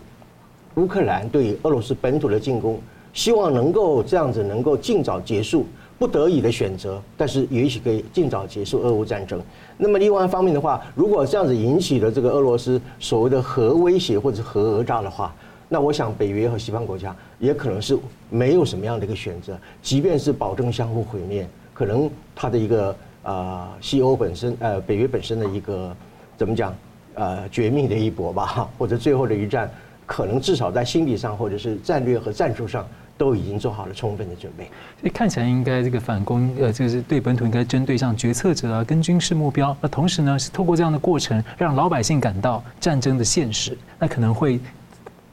[0.74, 2.80] 乌克兰对俄罗斯本土的进攻，
[3.14, 5.68] 希望能够这样子能够尽早结束，
[6.00, 9.40] 不得已的选择，但是也许可以尽早结束俄乌战争。
[9.78, 15.32] 那么另外一方面的话，如果这样子引起了这个俄罗斯所谓的核威胁或者核讹诈的话，
[15.70, 17.98] 那我想北约和西方国家也可能是
[18.30, 25.96] 没有什么样的一个选择，即便是保证相互毁灭，可能它的一个啊西欧本身呃北约本身的一个
[26.36, 26.76] 怎么讲
[27.14, 29.70] 呃绝命的一搏吧， 或者最后的一战，
[30.06, 32.86] 可能至少在心理上或者是战略和战术上。
[33.20, 34.64] 都已经做好了充分的准备，
[34.98, 39.76] 所以看起来应该这个反攻，呃，就是对本土应该针对上决策者啊，跟军事目标。
[39.82, 43.78] 那同时呢，是透过这样的过程，让老百姓感到战争的现实。
[44.00, 44.58] 那可能会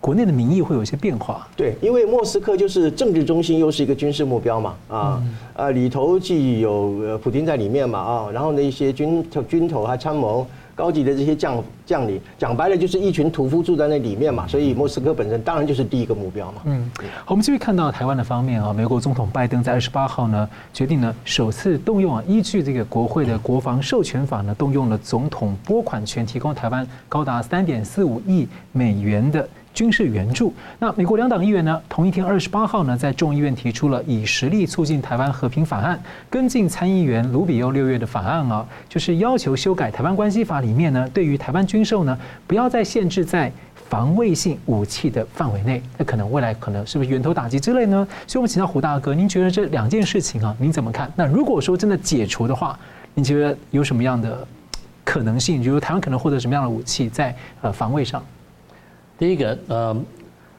[0.01, 1.47] 国内的民意会有一些变化。
[1.57, 5.23] 对，因为莫斯科就是政治中心，又是一个军事目标嘛，啊，
[5.55, 10.47] 呃，里头既有普京在里面嘛，啊，然后呢一些军军头还参谋。
[10.77, 16.61] 高级的这些将将领，讲白了就是一群屠夫住在那里面嘛，所以莫斯科本身当然就是第一个目标嘛。
[16.67, 16.91] 嗯，
[17.25, 29.49] 好，我们继续看到台湾的方面啊，美国总统拜登在二十八号呢决定呢首次动用啊，依据这个国会的国防授权法呢，动用了总统拨款权，提供台湾高达三点四五亿美元的。
[29.77, 30.53] 军事援助。
[30.79, 43.53] 那美国两党议员呢，同一天二十八号呢，在众议院提出了以实力促进台湾和平法案，跟进参议员卢比欧六月的法案啊，就是要求修改台湾关系法里面呢，对于台湾军售呢，不要再限制在
[43.91, 45.83] 防卫性武器的范围内。
[45.99, 48.09] 那可能未来可能是不是源头打击之类呢？
[48.27, 51.13] 所以我们请到胡大哥，您觉得这两件事情啊，您怎么看？
[51.15, 52.79] 那如果说真的解除的话，
[53.13, 54.47] 您觉得有什么样的
[55.05, 55.61] 可能性？
[55.61, 58.25] 比如台湾可能获得什么样的武器在呃防卫上？
[59.19, 59.97] 第一个，呃，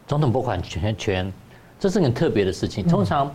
[0.08, 1.32] 总统拨款权权，
[1.80, 2.88] 这是很特别的事情。
[2.88, 3.32] 通常，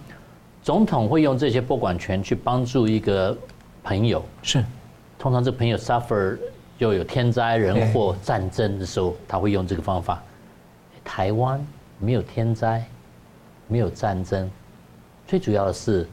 [0.62, 3.36] 总统会用这些拨款权去帮助一个
[3.84, 4.24] 朋友。
[4.42, 4.64] 是。
[5.18, 6.36] 通常这朋友 suffer
[6.78, 10.20] 又有天灾人祸、战争的时候，他会用这个方法。
[11.04, 11.64] 台湾
[11.98, 12.84] 没有天灾，
[13.68, 14.50] 没有战争，
[15.26, 16.08] 最主要的是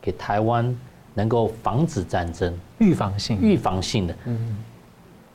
[0.00, 0.76] 给台湾
[1.14, 4.16] 能够防止战争，预防性，预防性的。
[4.24, 4.56] 嗯。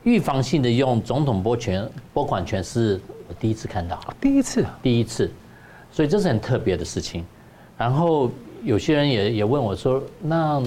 [0.08, 5.30] 预防性的用总统拨权拨款权是我第一次看到，第一次，第一次，
[5.92, 7.22] 所以这是很特别的事情。
[7.76, 8.30] 然后
[8.64, 10.62] 有些人也也问我说：“那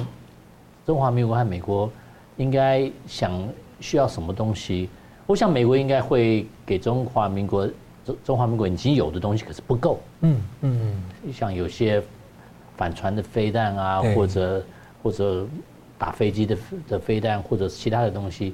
[0.86, 1.92] 中华民国和美国
[2.38, 3.32] 应该想
[3.80, 4.88] 需要什么东西？”
[5.26, 7.68] 我想美国应该会给中华民国
[8.06, 10.00] 中中华民国已经有的东西，可是不够。
[10.20, 10.80] 嗯嗯
[11.26, 12.00] 嗯，像有些
[12.78, 14.64] 反船的飞弹啊，或者
[15.02, 15.48] 或者
[15.98, 18.54] 打飞机的的飞弹，或者其他的东西。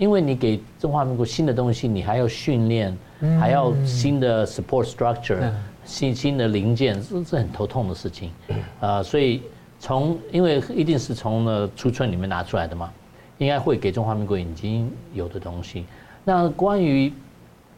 [0.00, 2.96] 因为你给中华民国新的东西，你还要训练，
[3.38, 5.52] 还要新的 support structure，
[5.84, 8.32] 新新的零件，这是很头痛的事情。
[8.80, 9.42] 啊，所以
[9.78, 12.90] 从因为一定是从呢储存里面拿出来的嘛，
[13.36, 15.84] 应该会给中华民国已经有的东西。
[16.24, 17.12] 那关于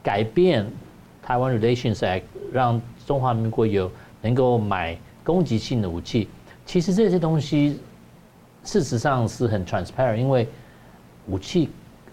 [0.01, 0.65] 改变
[1.25, 6.29] 台湾 Relations Act，让中华民国有能够买攻击性的武器，
[6.65, 7.81] 其实这些东西
[8.63, 10.47] 事实上是很 transparent，因为
[11.27, 11.69] 武器。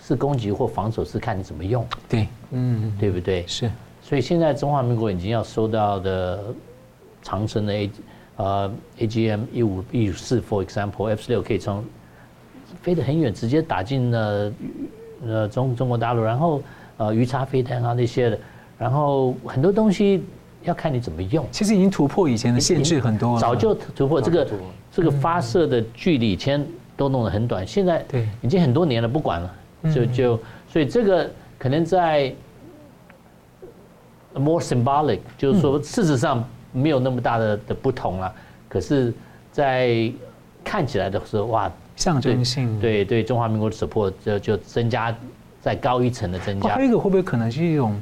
[0.09, 1.85] 是攻击或防守，是看你怎么用。
[2.09, 3.45] 对，嗯，对不对？
[3.45, 3.69] 是。
[4.01, 6.43] 所以现在中华民国已经要收到的
[7.21, 7.91] 长城的 A，
[8.37, 11.85] 呃，AGM 一五一五四，for example，F 十六可以从
[12.81, 14.51] 飞得很远，直接打进了
[15.27, 16.59] 呃中中国大陆，然后
[16.97, 18.39] 呃鱼叉飞弹啊那些的，
[18.79, 20.23] 然后很多东西
[20.63, 21.45] 要看你怎么用。
[21.51, 24.47] 其实已经突破以前的限制很多了，早就突破这个
[24.91, 26.65] 这个发射的距离，以前
[26.97, 29.55] 都弄得很短，现在对已经很多年了，不管了。
[29.93, 32.33] 就就所以这个可能在
[34.33, 38.33] more symbolic，就是说事实上没有那么大的的不同了，
[38.67, 39.13] 可是，
[39.51, 40.11] 在
[40.63, 45.15] 看起来的时候，哇，象征性，对对，中华民国的 support 就就增加
[45.61, 46.69] 再高一层的增加。
[46.69, 47.99] 还有一个会不会可能是一种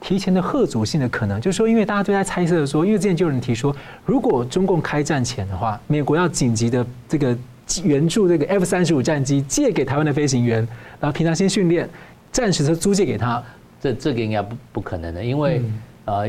[0.00, 1.40] 提前的贺阻性的可能？
[1.40, 7.36] 就是说，因为大家都在猜测说，因为之前就有人提说，如果中共开战前的话，美国要紧急的这个。
[7.82, 10.66] 援助这个 F 三十五战机借给台湾的飞行员，
[11.00, 11.88] 然后平常先训练，
[12.30, 13.42] 暂时的租借给他，
[13.80, 15.60] 这这个应该不不可能的，因为
[16.04, 16.28] 呃，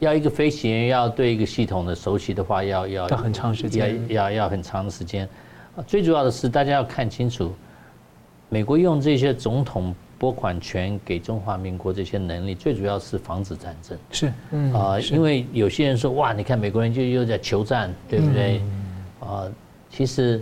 [0.00, 5.26] 要一个飞行员要对一个系统的熟悉的话，要要要很长时间，要要要很长的时间。
[5.86, 7.54] 最主要的是大家要看清楚，
[8.50, 13.98] 美国用这些总统拨款权给中华民国这些能力，最主要是防止战争。
[14.10, 18.60] 是，嗯啊，因为有些人说哇，你看美国人就又在求战，对不对？
[19.20, 19.48] 啊，
[19.90, 20.38] 其实。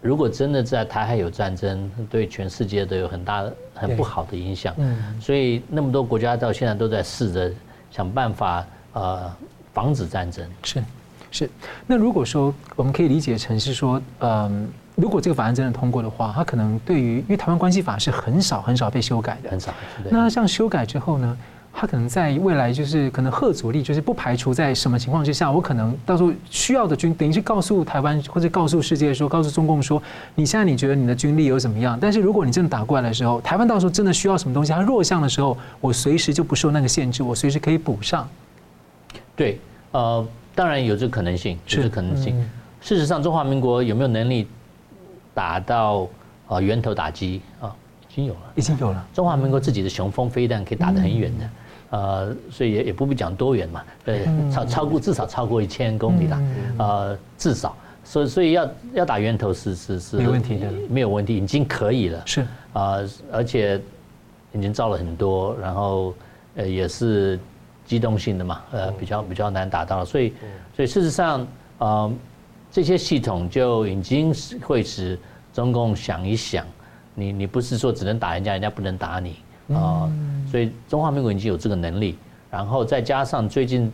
[0.00, 4.74] 如果真的在台海有战争，对全世界都有很大很不好的影响。
[4.76, 7.50] 嗯，所以那么多国家到现在都在试着
[7.90, 9.34] 想办法呃
[9.72, 10.46] 防止战争。
[10.62, 10.84] 是，
[11.30, 11.50] 是。
[11.86, 19.74] 那如果说我们可以理解成是说，嗯，如果这个法案真的通过的话，它可能对于因为台湾关系法是很少很少被修改的，很少。
[20.10, 21.36] 那像修改之后呢？
[21.78, 30.02] 他可能在未来就是可能核阻力，就是不排除在什么情况之下，我可能到时候需要的军，等于是告诉台湾或者告诉世界说，告诉中共说，
[30.34, 31.98] 你现在你觉得你的军力有怎么样？
[32.00, 38.26] 但是如果你真的打过来的时候，台湾到时候真的需要什么东西，它弱项的时候，我随时就不受那个限制，我随时可以补上。
[39.36, 39.60] 对，
[39.90, 42.34] 呃，当然有这个可能性，有这个可能性。
[42.80, 44.48] 事实上，中华民国有没有能力
[45.34, 46.08] 打到
[46.48, 47.68] 呃源头打击啊？
[48.08, 49.06] 已经有了，已经有了。
[49.12, 51.46] 中华民国自己的雄风飞弹可以打得很远的。
[51.90, 54.18] 呃，所以也也不必讲多远嘛，呃，
[54.52, 56.42] 超超过至少超过一千公里啦，
[56.78, 62.46] 呃，至少，所以所以要要打源头是是是没问题的，没有问题，已经可以了，是。
[62.72, 62.98] 啊，
[63.32, 63.80] 而且
[64.52, 66.12] 已经造了很多，然后
[66.56, 67.38] 呃也是
[67.86, 70.32] 机动性的嘛，呃比较比较难达到，所以
[70.74, 71.46] 所以事实上
[71.78, 72.12] 呃
[72.70, 75.18] 这些系统就已经会使
[75.54, 76.66] 中共想一想，
[77.14, 79.36] 你你不是说只能打人家，人家不能打你。
[79.74, 80.10] 啊，
[80.50, 82.16] 所以中华民国已经有这个能力，
[82.50, 83.92] 然后再加上最近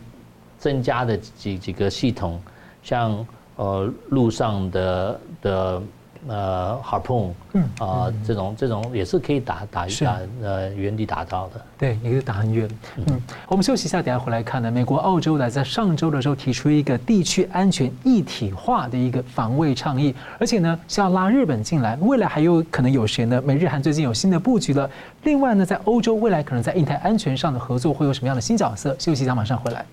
[0.57, 2.41] 增加的几几个系统，
[2.81, 5.81] 像呃路上的的。
[6.27, 11.61] 呃，Harpoon，嗯啊，这种这种也是可以打打一下，呃，原地打到的。
[11.77, 12.69] 对，也可以打很远。
[12.97, 14.71] 嗯，我们休息一下，等下回来看呢。
[14.71, 21.97] 美国、澳洲呢，在上周的时候提出一个地区安全一体化的一个防卫倡议，而且呢是要拉日本进来。
[22.01, 23.41] 未来还有可能有谁呢？
[23.41, 24.89] 美日韩最近有新的布局了。
[25.23, 28.95] 另外呢，在欧洲未来可能在印太安全上的合作会有什么样的新角色？
[28.97, 29.85] 休息一下，马上回来。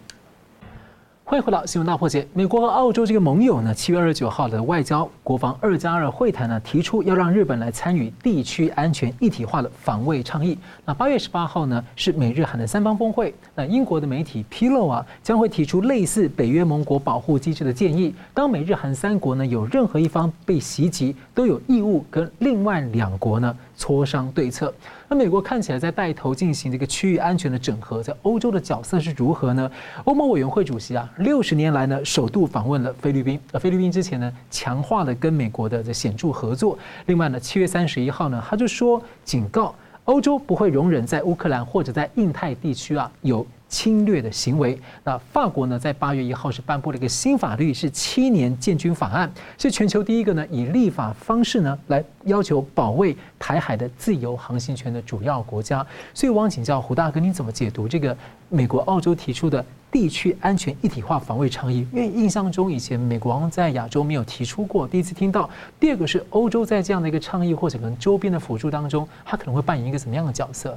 [1.30, 2.26] 欢迎回到新闻大破解。
[2.34, 10.58] 美国和澳洲这个盟友呢，七月二十九号的外交国防二加二会谈呢，提出要让日本来参与地区安全一体化的防卫倡议。
[10.84, 13.32] 那八月十八号呢，是美日韩的三方峰会。
[13.54, 18.12] 那英国的媒体披露啊，将会提出类似北约盟国保护机制的建议。
[18.34, 23.56] 当美日韩三国呢，有任何一方被袭击，都有义务跟另外两国呢。
[23.80, 24.72] 磋商对策。
[25.08, 29.70] 那美国看起来在带头进行这个区域安全的整合，在欧洲的角色是如何呢？
[30.04, 33.40] 欧盟委员会主席啊，六十年来呢，首度访问了菲律宾。
[33.52, 36.78] 而菲律宾之前呢，强化了跟美国的这显著合作。
[37.06, 43.46] 另外呢，七月三十一号呢，他就说警告欧洲不会容忍在乌克兰或者在印太地区啊有。
[43.70, 44.78] 侵略的行为。
[45.04, 55.86] 那法国呢，在八月一号是颁布了一个新法律，是七年建军法案，是全球第一个呢以立法方式呢来要求保卫台海的自由航行权的主要国家。
[56.12, 58.14] 所以，我想请教胡大哥，你怎么解读这个
[58.48, 61.86] 美国、澳洲提出的地区安全一体化防卫倡议？
[61.92, 65.48] 因为印象中以前美国在亚洲没有提出过，第一次听到。
[65.78, 70.76] 第二个是欧洲在这样的一个倡议或者可能周边的辅助当中，它可能会扮演一个什么样的角色？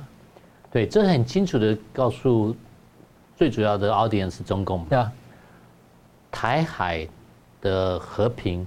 [0.71, 2.55] 对，这很清楚的告诉。
[3.35, 5.11] 最主要的 audience 是中共，对啊
[6.31, 7.07] 台海
[7.61, 8.65] 的和平，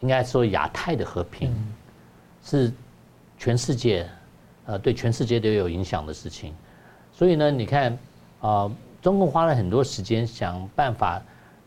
[0.00, 1.54] 应该说亚太的和平，
[2.42, 2.72] 是
[3.38, 4.08] 全世界，
[4.66, 6.54] 呃，对全世界都有影响的事情。
[7.12, 7.98] 所以呢，你看，
[8.40, 8.70] 啊，
[9.02, 11.20] 中共花了很多时间想办法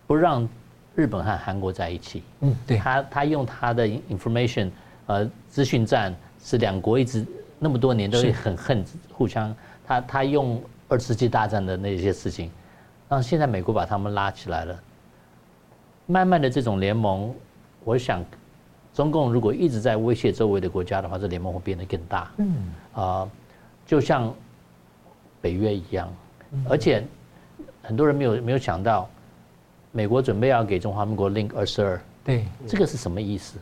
[0.08, 0.48] 不让
[0.96, 2.24] 日本和韩国在一起。
[2.42, 2.78] 嗯，对。
[2.78, 4.70] 他他用他的 information，
[5.08, 7.26] 呃，资讯战是两国一直
[7.60, 9.56] 那么多年都是很恨互相。
[9.86, 10.62] 他他用。
[10.90, 12.52] 二次世界大战的那些事情，
[13.08, 14.78] 让现在美国把他们拉起来了。
[16.08, 17.34] 慢慢的，这种联盟，
[17.84, 18.26] 我想，
[18.92, 22.32] 中共如果一直在威胁周围的国家的话，这联盟会变得更大。
[22.38, 22.56] 嗯，
[22.96, 23.30] 啊，
[23.86, 24.34] 就像
[25.40, 26.12] 北约一样，
[26.68, 27.06] 而且
[27.84, 29.08] 很多人没有没有想到，
[29.92, 32.02] 美国准备要给中华民国 Link 二十二。
[32.24, 33.60] 对，这个是什么意思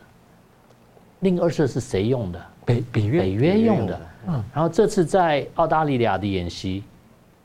[1.22, 2.42] ？Link 二十二是谁用的？
[2.66, 4.02] 北北约北约用的。
[4.28, 6.82] 嗯，然后这次在澳大利亚的演习。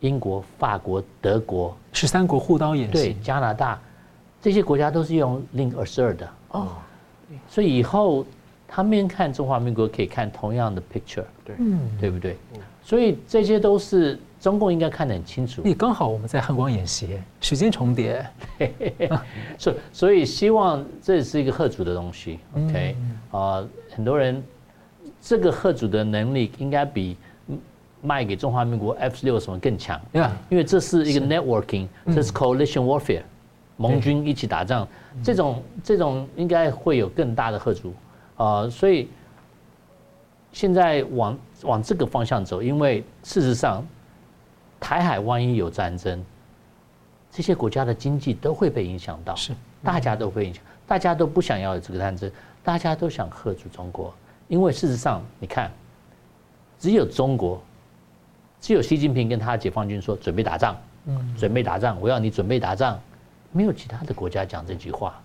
[0.02, 3.80] 英国、法国、德国十三国护刀演习，对加拿大
[4.40, 6.28] 这些国家都是用 Link 二十二的。
[6.50, 6.68] 哦，
[7.48, 8.26] 所以以后
[8.68, 12.36] 他们看中华民国可以看同样的 picture，对，嗯，对不对？
[12.82, 15.62] 所以这些都是中共应该看得很清楚。
[15.64, 18.26] 你刚好我们在汉光演习，时间重叠，
[19.56, 22.96] 所所以希望这是一个贺主的东西，OK？
[23.30, 24.42] 啊，很多人
[25.20, 27.16] 这个贺主的能力应该比。
[28.02, 29.98] 卖给中华民国 F 十六什么更强？
[30.12, 30.32] 对吧？
[30.50, 33.22] 因为这是一个 networking，这是 coalition warfare，
[33.76, 34.86] 盟军一起打仗，
[35.22, 37.94] 这种这种应该会有更大的吓阻
[38.36, 38.68] 啊！
[38.68, 39.08] 所以
[40.52, 43.86] 现在往往这个方向走，因为事实上，
[44.80, 46.24] 台海万一有战争，
[47.30, 52.28] 这些国家的经济都会被影响到，是大家都会影响，大家都不想要有这个战争，
[52.64, 54.12] 大家都想吓住中国，
[54.48, 55.70] 因为事实上，你看，
[56.80, 57.62] 只有中国。
[58.62, 60.76] 只有习近平跟他解放军说准备打仗，
[61.36, 62.98] 准备打仗，我要你准备打仗，
[63.50, 65.20] 没有其他的国家讲这句话。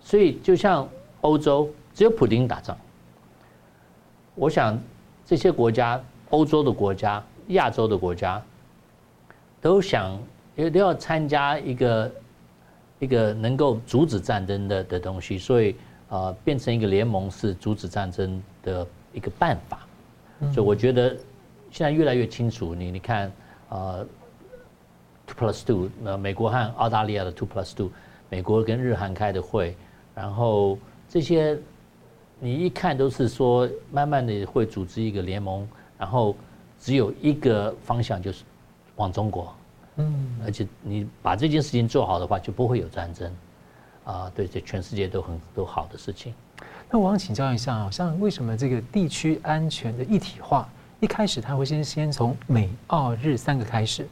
[0.00, 0.88] 所以就像
[1.20, 2.76] 欧洲，只有普丁打仗。
[4.34, 4.80] 我想
[5.26, 8.42] 这些国家，欧洲的国家、亚洲的国家，
[9.60, 10.18] 都想
[10.56, 12.12] 也都要参加一个
[13.00, 15.76] 一个能够阻止战争的的东西，所以
[16.08, 19.80] 呃，变成一个联盟是阻止战争的一个办法。
[20.52, 21.16] 所以我觉得
[21.74, 23.32] 现在越来越清楚，你你看，
[23.68, 24.06] 呃
[25.26, 27.90] ，two plus two，那美国和澳大利亚的 two plus two，
[28.30, 29.74] 美国跟日韩开的会，
[30.14, 31.58] 然后这些
[32.38, 35.68] 你一看都是说，慢慢的会组织一个联盟，
[35.98, 36.36] 然后
[36.78, 38.44] 只有一个方向就是
[38.94, 39.52] 往中国，
[39.96, 43.32] 嗯，而且你把这件事情做好的话，就不会有战争，
[44.04, 46.32] 啊，对，这全世界都很都好的事情。
[46.88, 50.68] 那我想请教一下啊，像为什么这个地区安全的一体化，
[51.00, 54.06] 一开始他会先先从美、澳、日三个开始，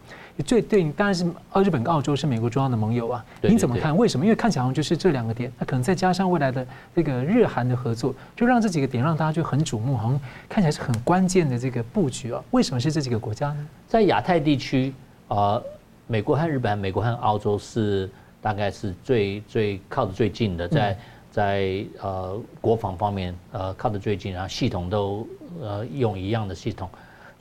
[0.45, 3.25] 最对，当然是澳、日本跟澳洲是美国重要的盟友啊。
[3.41, 3.97] 你怎么看？
[3.97, 4.27] 为什么？
[4.27, 12.43] 因为看起来好像就是这两个点，那可能再加上未来的这个日韩的合作，就让这几个点让大家就很瞩目，好像看起来是很关键的这个布局啊。
[12.51, 13.67] 为什么是这几个国家呢？
[13.89, 14.93] 在亚太地区
[15.29, 15.63] 呃，
[16.07, 18.11] 美国和日本、美国和澳洲是
[18.41, 20.99] 大概是最最靠得最近的，在。
[21.33, 25.27] 在呃国防方面呃靠得最近，然后系统都
[25.63, 26.89] 呃用一样的系统，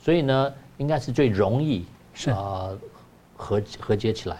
[0.00, 1.84] 所以呢应该是最容易
[2.14, 2.78] 是呃
[3.36, 4.38] 合合接起来。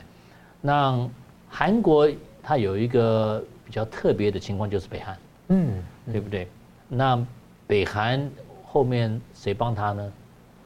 [0.63, 1.07] 那
[1.51, 2.09] 韩国
[2.43, 6.49] 它有一个比较特别的情况，就是北韩，嗯，对不对？
[6.89, 7.23] 那
[7.67, 8.27] 北韩
[8.65, 10.13] 后面谁帮他呢？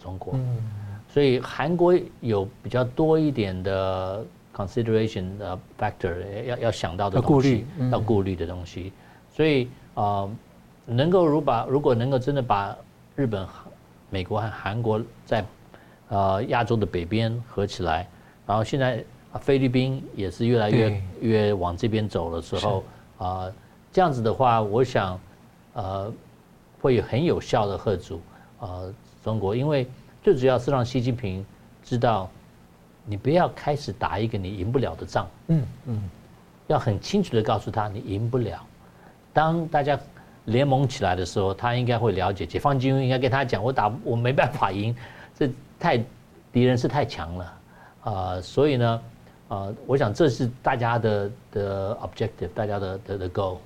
[0.01, 0.35] 中国，
[1.09, 4.25] 所以韩国有比较多一点的。
[4.57, 8.91] Consideration 呃 factor 要要想到的东西，要顾虑的东西，
[9.31, 10.31] 所以啊、呃，
[10.87, 12.75] 能够如把如果能够真的把
[13.15, 13.47] 日本、
[14.09, 15.45] 美国和韩国在
[16.09, 18.09] 呃亚洲的北边合起来，
[18.47, 19.05] 然后现在
[19.43, 22.83] 菲律宾也是越来越越往这边走的时候
[23.19, 23.53] 啊、呃，
[23.93, 25.21] 这样子的话，我想
[25.75, 26.11] 呃
[26.81, 28.23] 会有很有效的吓阻
[28.61, 29.87] 呃中国，因为
[30.23, 31.45] 最主要是让习近平
[31.85, 32.31] 知道。
[33.09, 36.03] 你不要开始打一个你赢不了的仗，嗯嗯，
[36.67, 38.61] 要很清楚的告诉他你赢不了。
[39.33, 39.97] 当大家
[40.47, 44.93] 联盟起来的时候，他应该会了解，解放军应该跟他讲，我打我没办法赢，
[45.39, 45.49] 这
[45.79, 45.97] 太
[46.53, 47.45] 敌人是太强了，
[48.01, 49.03] 啊、呃，所以呢，
[49.47, 53.59] 啊、呃，我想这是大家的的 objective，大家的的的 goal。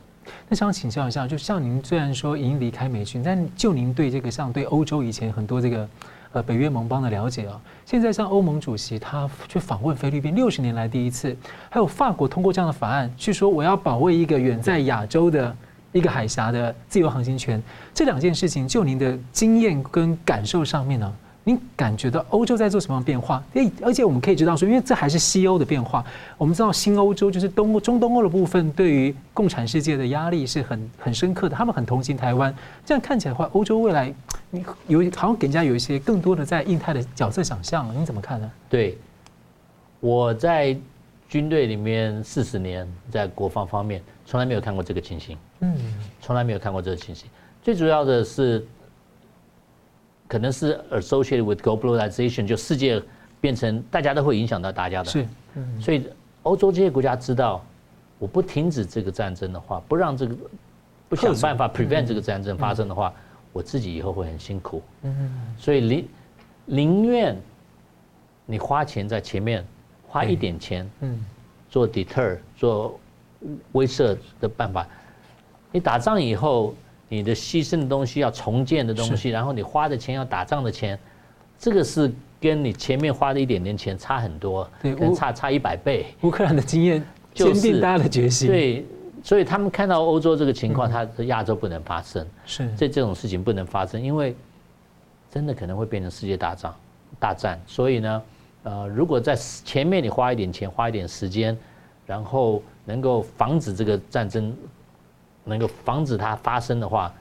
[0.50, 5.88] 那想请教一下，就像您虽然说已经离开美军，但就您对这个像对欧洲以前很多这个。
[6.32, 11.36] 呃，北约盟邦的了解啊，现在像欧盟主席他去访问菲律宾，六十年来第一次，
[11.68, 15.56] 还有法国通过这样的法案，去说我要保卫一个远在亚洲的
[15.90, 17.60] 一个海峡的自由航行权，
[17.92, 21.12] 这两件事情，就您的经验跟感受上面呢？
[21.44, 23.42] 您感觉到欧洲在做什么样的变化？
[23.54, 26.04] 诶，而且我们可以知道说，因为这还是西欧的变化。
[26.36, 31.56] 我们知道新欧洲就是东、中东欧的部分，对于共产世界的压力是很很深刻的。
[31.56, 32.54] 他们很同情台湾。
[32.84, 34.14] 这样看起来的话，欧洲未来
[34.50, 37.90] 你有好像给人家有一些更多的在印太的角色想象。
[37.98, 38.50] 你怎么看呢？
[38.68, 38.98] 对，
[39.98, 40.76] 我在
[41.26, 45.38] 军队里面四十年，在国防方面从来没有看过这个情形。
[45.60, 45.74] 嗯，
[46.20, 47.30] 从来没有看过这个情形。
[47.62, 48.62] 最主要的是。
[50.30, 53.02] 可能是 associated with globalization，就世界
[53.40, 55.10] 变成大家都会影响到大家的。
[55.10, 55.26] 是，
[55.80, 56.06] 所以
[56.44, 57.60] 欧洲这些国家知道，
[58.16, 60.36] 我不停止这个战争的话，不让这个
[61.08, 63.12] 不想办法 prevent 这个战争发生的话，
[63.52, 64.80] 我自己以后会很辛苦。
[65.02, 66.08] 嗯，所以宁
[66.66, 67.36] 宁愿
[68.46, 69.66] 你花钱在前面
[70.06, 71.18] 花一点钱，嗯，
[71.68, 73.00] 做 deter 做
[73.72, 74.86] 威慑的办法，
[75.72, 76.72] 你打仗以后。
[77.10, 80.96] 你的牺牲的东西要重建的东西，然后你花的钱要打仗的钱，
[81.58, 86.06] 这个是跟你前面花的一点点钱差很多，可能差差一百倍。
[86.22, 87.04] 乌克兰的经验
[87.34, 88.46] 坚定大家的决心。
[88.46, 88.86] 对，
[89.24, 94.36] 所以他们看到欧洲这个情况，他是亚洲不能发生，是这这种事情不能发生，因为
[95.32, 96.72] 真的可能会变成世界大战
[97.18, 97.60] 大战。
[97.66, 98.22] 所以呢，
[98.62, 101.58] 呃，如果在前面你花一点钱，花一点时间，
[102.06, 104.56] 然后能够防止这个战争。
[105.44, 107.12] 能够防止它发生的话，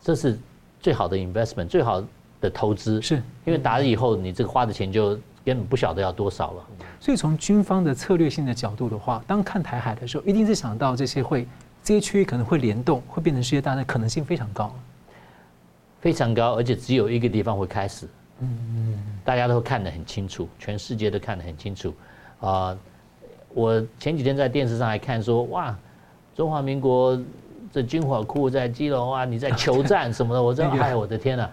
[0.00, 0.38] 这是
[0.80, 2.02] 最好的 investment，最好
[2.40, 3.00] 的投资。
[3.00, 5.10] 是，因为打了以后，你这个花的钱就
[5.44, 6.66] 根本不晓得要多少了。
[6.98, 11.46] 所以从军方的策略性的角度的话，当看台海的时候，一定是想到这些会
[11.82, 14.74] 这些区域可能会联动，会变成世界大战，可能性非常高，
[16.00, 18.08] 非常高，而且只有一个地方会开始。
[18.40, 21.94] 嗯，大家都看得很清楚，全世界都看得很清楚。
[22.40, 22.76] 啊，
[23.52, 25.76] 我前几天在电视上还看说，哇，
[26.34, 27.20] 中华民国。
[27.72, 31.50] 这军火库在基隆啊，你在求战什么的， 我真的，哎，我的天呐，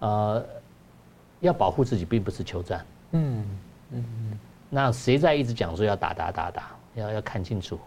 [0.00, 0.44] 呃，
[1.40, 3.44] 要保护自己并不是求战，嗯
[3.90, 4.04] 嗯，
[4.70, 7.78] 那谁在一直讲说要打打打打，要要看清楚。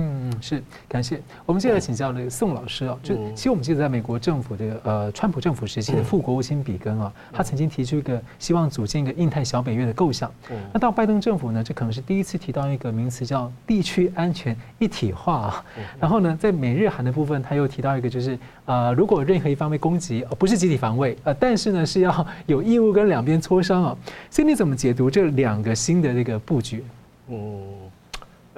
[0.00, 1.20] 嗯，是感谢。
[1.44, 10.30] 我们接下来请教那个宋老师啊，就其实我们记得在美国政府这个呃，川普政府时期的副国务卿比根啊，他曾经提出一个希望组建一个印太小北约的构想。
[10.72, 15.64] 那到拜登政府呢，这可能是第一次提到一个名词叫地区安全一体化啊。
[15.98, 23.96] 然后呢，在美日韩的部分，他又提到一个就是呃，如果任何一方被攻击，不是集体防卫，呃，但是呢是要有义务跟两边磋商啊。
[24.30, 26.84] 所以你怎么解读这两个新的这个布局？
[27.30, 27.87] 嗯。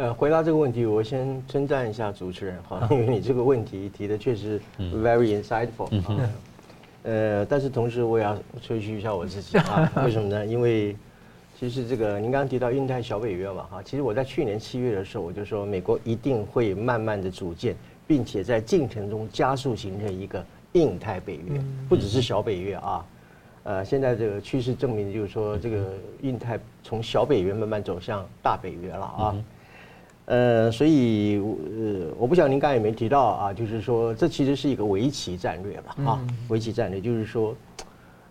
[0.00, 6.30] 呃，回答这个问题，我先称赞一下主持人哈，因为你这个问题提的确实 very insightful 啊。
[7.02, 10.46] 呃，但是同时我也要吹嘘一下我自己啊， 为什么呢？
[10.46, 10.96] 因为
[11.58, 17.76] 其实这个您刚刚提到印太小北约嘛哈，其实我在去年七月的时候我就说，美国一定会慢慢的组建，
[18.06, 20.42] 并且在进程中加速形成一个
[20.72, 23.04] 印太北约，不只是小北约啊。
[23.64, 25.92] 呃，现在这个趋势证明就是说，这个
[26.22, 29.36] 印太从小北约慢慢走向大北约了啊。
[30.30, 35.96] 呃，所以呃，我不晓得您刚才有没有提到啊，就是说这其实是一个围棋战略吧？
[36.06, 37.52] 啊，围棋战略就是说，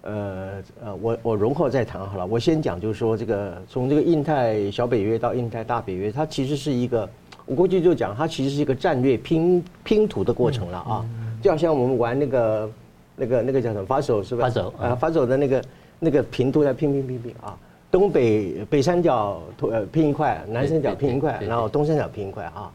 [0.04, 2.26] 呃呃，我我容后再谈好了。
[2.26, 7.10] 我先讲，就是说这个从这个印太小北约到印太大北约，它其实是一个，
[7.46, 11.06] 我过去就讲，它其实是一个战略拼拼图的过程了啊。
[11.42, 12.72] 就好像我们玩那个
[13.18, 14.44] 那个那个叫什么发手是吧？
[14.44, 15.64] 发手啊，发手的那个
[16.00, 17.58] 那个拼图在拼拼拼拼啊。
[17.92, 22.72] 东北北三角呃拼一块，南三角拼一块，然后东三角拼一块啊，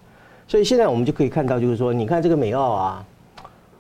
[0.49, 3.07] 所以现在我们就可以看到，就是说，你看这个美澳啊，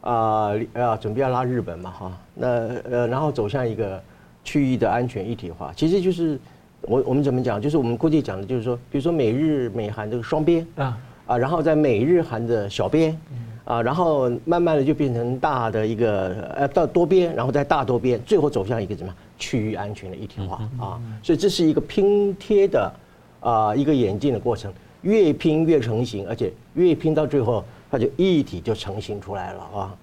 [0.03, 2.47] 啊啊准备要拉日本嘛哈，那
[2.91, 4.01] 呃然后走向一个
[4.45, 6.39] 区域的安全一体化，其实就是
[6.83, 10.99] 我我们怎么讲，就是我们过去讲的，就是说，比如说美日美韩这个双边啊。
[11.27, 13.19] 啊，然后在美日韩的小边
[13.65, 19.17] 啊，然后慢慢的就变成大的一个呃到多边，然后再大多边，最后走向一个什么样？
[19.37, 22.93] 区域安全的一体化啊，所以这是一个拼贴的
[23.41, 29.97] 啊一个演进的过程，越拼越成型，而且越拼到最后，它就一体就成型出来了啊。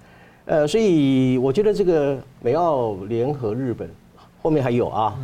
[0.44, 3.88] 呃，所以我觉得这个美澳联合日本
[4.42, 5.18] 后面还有啊，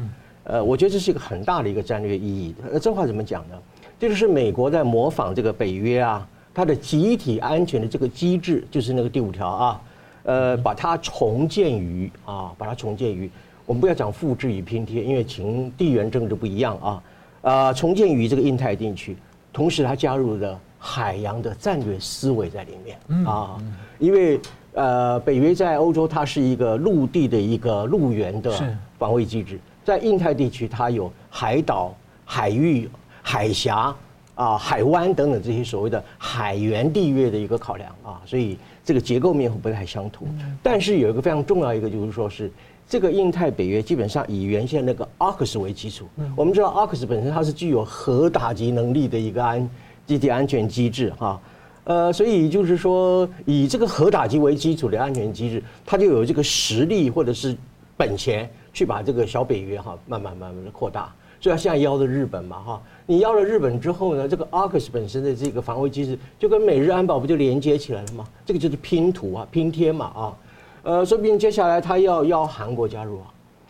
[0.45, 2.55] 呃，我觉得这是一个很大的一个战略意义。
[2.73, 3.57] 那这话怎么讲呢？
[4.01, 6.27] 这就是美国在模仿这个北约啊，
[6.59, 9.81] 它的集体安全的这个机制，就是那个第五条啊，
[10.25, 13.31] 呃，把它重建于啊，把它重建于。
[13.65, 17.03] 我们不要讲复制与拼贴，因为情地缘政治不一样啊。
[17.43, 19.17] 啊，重建于这个印太地区，
[19.53, 23.57] 同时它加入了海洋的战略思维在里面啊。
[24.01, 24.41] 因为
[24.73, 28.53] 呃，北约在欧洲它是一个陆地的一个陆源的
[28.99, 31.95] 防卫机制，在印太地区它有海岛、
[32.25, 32.91] 海域、
[33.23, 33.95] 海峡
[34.39, 40.29] 啊、海湾等等这些所谓的海员地约的一个考量啊，所以这个结构面会不太相同。
[40.63, 42.51] 但是有一个非常重要一个就是说是。
[42.91, 46.09] 这个印太北约基本上以原先那个 AUKUS 为基础。
[46.35, 49.69] 我们知道 AUKUS 本身它是具有核打击能力的一个安
[50.07, 51.39] 集体安全机制哈，
[51.85, 57.55] 呃，所以就是说以这个核打击为基础的安全机制，它就有这个实力或者是
[57.95, 61.15] 本钱去把这个小北约哈慢慢慢慢的扩大。
[61.41, 68.25] 所以它现在邀的日本嘛哈，你邀了日本之后呢，这个 AUKUS 本身的这个防卫机制就跟美日安保不就连接起来了吗？
[68.45, 70.37] 这个就是拼图啊，拼贴嘛啊。
[70.83, 73.27] 呃，说不定接下来他要邀韩国加入啊。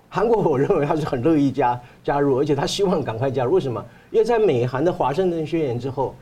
[0.08, 3.52] 韩国 我认为他是很乐意加加入，而且他希望赶快加入。
[3.52, 3.84] 为什么？
[4.10, 6.14] 因为在美韩的华盛顿宣言之后，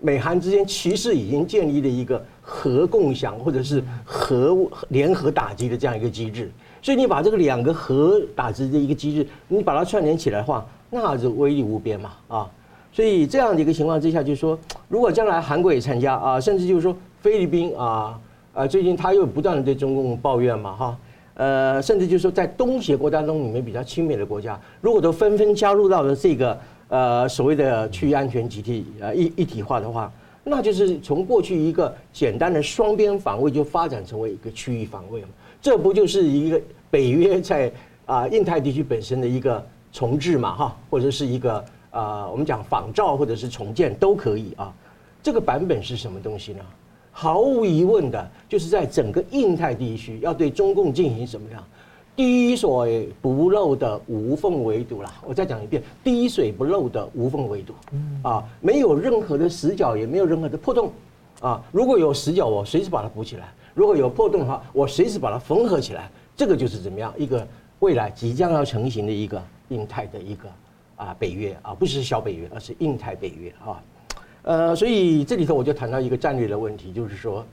[0.00, 4.56] 美韩之间其实已经建立了一个核共享或者是核
[4.88, 6.50] 联合打击的这样一个机制。
[6.86, 12.48] 所以你把这个两个核打击的一个机制，你把它串联起来的话，那是威力无边嘛啊！
[12.92, 14.56] 所以这样的一个情况之下，就是说，
[14.88, 18.16] 如果将来韩国也参加啊，甚至就是说菲律宾啊。
[18.54, 20.98] 啊，最近他又不断的对中共抱怨嘛，哈，
[21.34, 26.56] 呃，甚至就是说，在东协国家中里面比较亲美的国家，如果都纷纷加入到了这个
[26.86, 30.10] 呃所谓的区域安全集体呃一一体化的话，
[30.44, 35.28] 那就是从过去一个简单的双边防卫就发展成为一个区域防卫嘛，
[35.60, 36.58] 这不就是一个
[36.90, 37.72] 北约在
[38.06, 44.72] 啊印太地区本身的一个重置嘛，哈，或者是一个啊我们讲仿造或者是重建都可以啊，
[45.22, 46.60] 这个版本是什么东西呢？
[47.10, 51.64] 毫无疑问的，就是在整个印太地区要对中共进行什么样
[52.14, 55.12] 滴水不漏的无缝围堵啦。
[55.26, 57.74] 我再讲一遍，滴水不漏的无缝围堵。
[58.22, 60.90] 啊，没有任何的死角，也没有任何的破洞。
[61.40, 66.10] 啊，如果有死角，我随时把它补起来；如果有破洞的话，我随时把它缝合起来。
[66.36, 67.46] 这个就是怎么样一个
[67.78, 70.48] 未来即将要成型的一个印太的一个
[70.96, 73.82] 啊北约啊，不是小北约，而是印太北约啊。
[74.42, 77.44] 呃，所以这里头我就谈到一个战略的问题，就是说，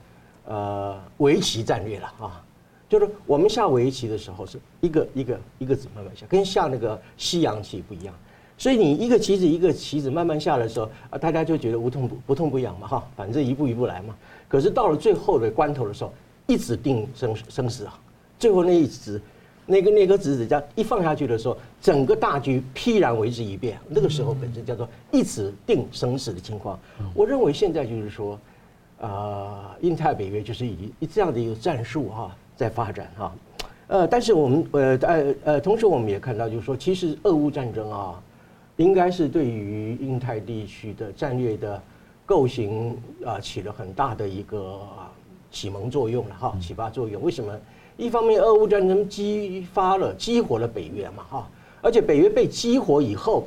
[0.44, 2.44] 呃，围棋战略了啊，
[2.88, 8.14] 就是我们下围棋的时候是一个一个一个子慢慢下，跟下那个西洋棋不一样。
[8.56, 14.14] 所以你一个棋子一个棋子慢慢下的时候啊，大家就觉得无痛不不痛不痒嘛哈，反正一步一步来嘛。
[14.46, 16.14] 可是到了最后的关头的时候，
[16.46, 17.98] 一子定生生死啊，
[18.38, 19.20] 最后那一子，
[19.66, 23.78] 那个那颗子子这样一放下去的时候，整个大局必然为之一变。
[23.88, 26.78] 那个时候本身叫做一子定生死的情况。
[27.14, 28.38] 我认为现在就是说，
[29.00, 33.34] 啊，印太北约就是以这样的一个战术哈在发展哈。
[33.86, 38.22] 呃，但是我们呃呃呃，同时我们也看到，就是说，其实俄乌战争啊，
[38.76, 41.80] 应该是对于印太地区的战略的
[42.26, 44.80] 构型啊，起了很大的一个
[45.50, 47.22] 启蒙作用了哈，启发作用。
[47.22, 47.58] 为什么？
[47.96, 51.48] 一方面，俄乌战争激发了、激活了北约嘛哈，
[51.80, 53.44] 而且北约被激活以后，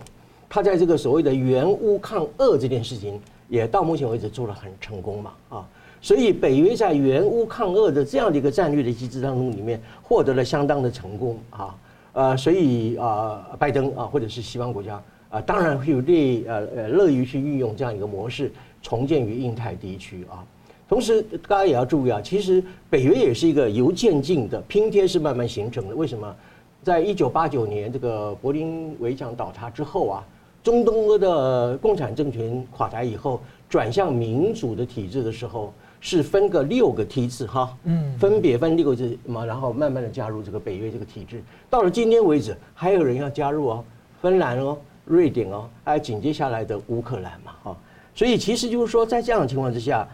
[0.48, 3.20] 它在这个所谓的援乌抗俄这件事情，
[3.50, 5.68] 也到目前为止做了很成功嘛啊。
[6.00, 11.76] 所以北约在援乌抗俄的这样的一个战略的机制当中，里面获得了相当的成功啊，
[12.14, 18.50] 呃，所以啊，拜登啊，或者是西方国家啊，当然会有乐呃呃乐于去运用这样一个模式，
[18.82, 20.45] 重建于印太地区啊。
[20.88, 25.96] 同时，大家也要注意啊，其实北约也是一个由渐进的拼贴式慢慢形成的。
[25.96, 26.36] 为什么？
[26.84, 30.26] 在一九八九年这个柏林围墙倒塌之后啊，
[30.64, 35.74] 中东欧的共产政权垮台以后，转向民主的体制的时候。
[36.00, 41.42] 是分个六个梯次哈，嗯，分别分六个梯嘛，然后慢慢的加入这个北约这个体制。
[41.72, 43.84] 到了今天为止，还有人要加入哦，
[44.22, 47.78] 芬兰哦，瑞典哦，还有紧接下来的乌克兰嘛，哈。
[48.14, 50.08] 所以其实就是说，在这样的情况之下，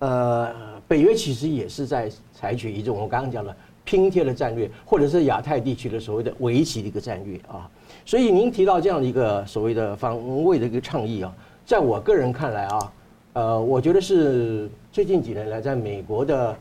[0.00, 0.52] 呃，
[0.86, 7.70] 北约其实也是在采取一种我刚刚讲的拼贴的战略，或者是亚太地区的所谓的围棋的一个战略啊。
[8.04, 11.32] 所以您提到这样的一个所谓的防卫的一个倡议啊，
[11.64, 12.92] 在我个人看来啊。
[13.32, 16.56] 呃，我觉得是最近几年来，在美国的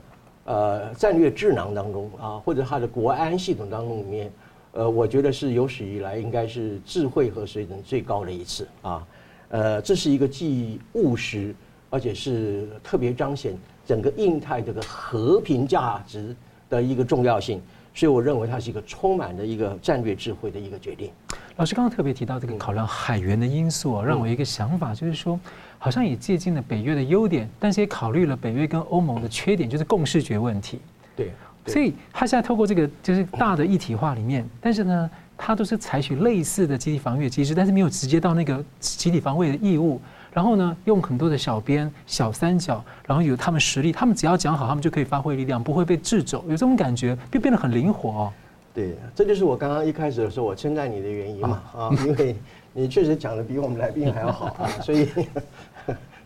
[0.45, 4.31] 呃战略智囊当中啊，或者它的国安系统当中里面，
[4.73, 9.07] 呃，我觉得是有史以来应该是智慧和水准最高的一次啊。
[9.49, 11.55] 呃，这是一个既务实，
[11.89, 16.35] 而且是特别彰显整个印太这个和平价值
[16.69, 17.61] 的一个重要性，
[17.93, 21.09] 所以我认为它是一个充满了一个战略智慧的一个决定。
[21.57, 25.39] 老师刚刚特别提到这个考量海员的因素啊，让我有一个想法，就是说。
[25.81, 30.81] 好像也借鉴了北约的优点，但是也考虑了北约跟欧盟的缺点，就是共视觉问题。
[31.15, 31.31] 对，
[31.65, 40.01] 所以他现在透过这个就是大的一体化里面，但是呢，他都是采取类似的集体防御机制，但是没有直接到那个集体防卫的义务。
[40.31, 46.43] 然后呢，用很多的小编、小三角，然后有他们实力，他们只要讲好，他们就可以发挥力量，不会被制肘。
[46.47, 48.33] 有这种感觉，就变得很灵活哦。
[48.73, 52.35] 对，这就是我刚刚一开始的时候我称赞你的原因嘛啊，因为
[52.73, 55.07] 你确实讲的比我们来宾还要好啊，所以。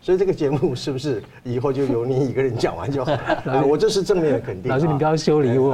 [0.04, 3.12] 所以这个节目是不是以后就由你一个人讲完就好？
[3.50, 4.70] 啊，我这是正面的肯定。
[4.70, 5.72] 老师，你不要修理我。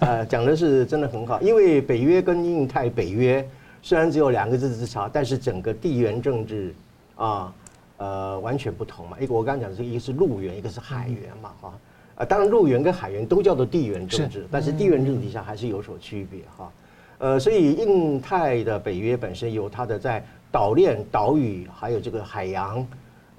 [0.00, 3.46] 啊，讲的是真的很好，因为北约跟印太北约
[3.82, 6.74] 虽然只有两个字之差，但是整个地缘政治
[7.18, 7.52] 啊，
[7.98, 9.18] 呃，完全不同嘛。
[9.20, 11.72] 一个我刚刚讲的是一个是陆缘，一个是海缘嘛，哈。
[12.14, 16.72] 啊，当然陆缘跟海缘都叫做地缘政治，但是地缘政治底下还是有所区别哈。
[17.18, 22.86] 呃，所以印太的北约本身有它的在岛链、岛屿还有这个海洋。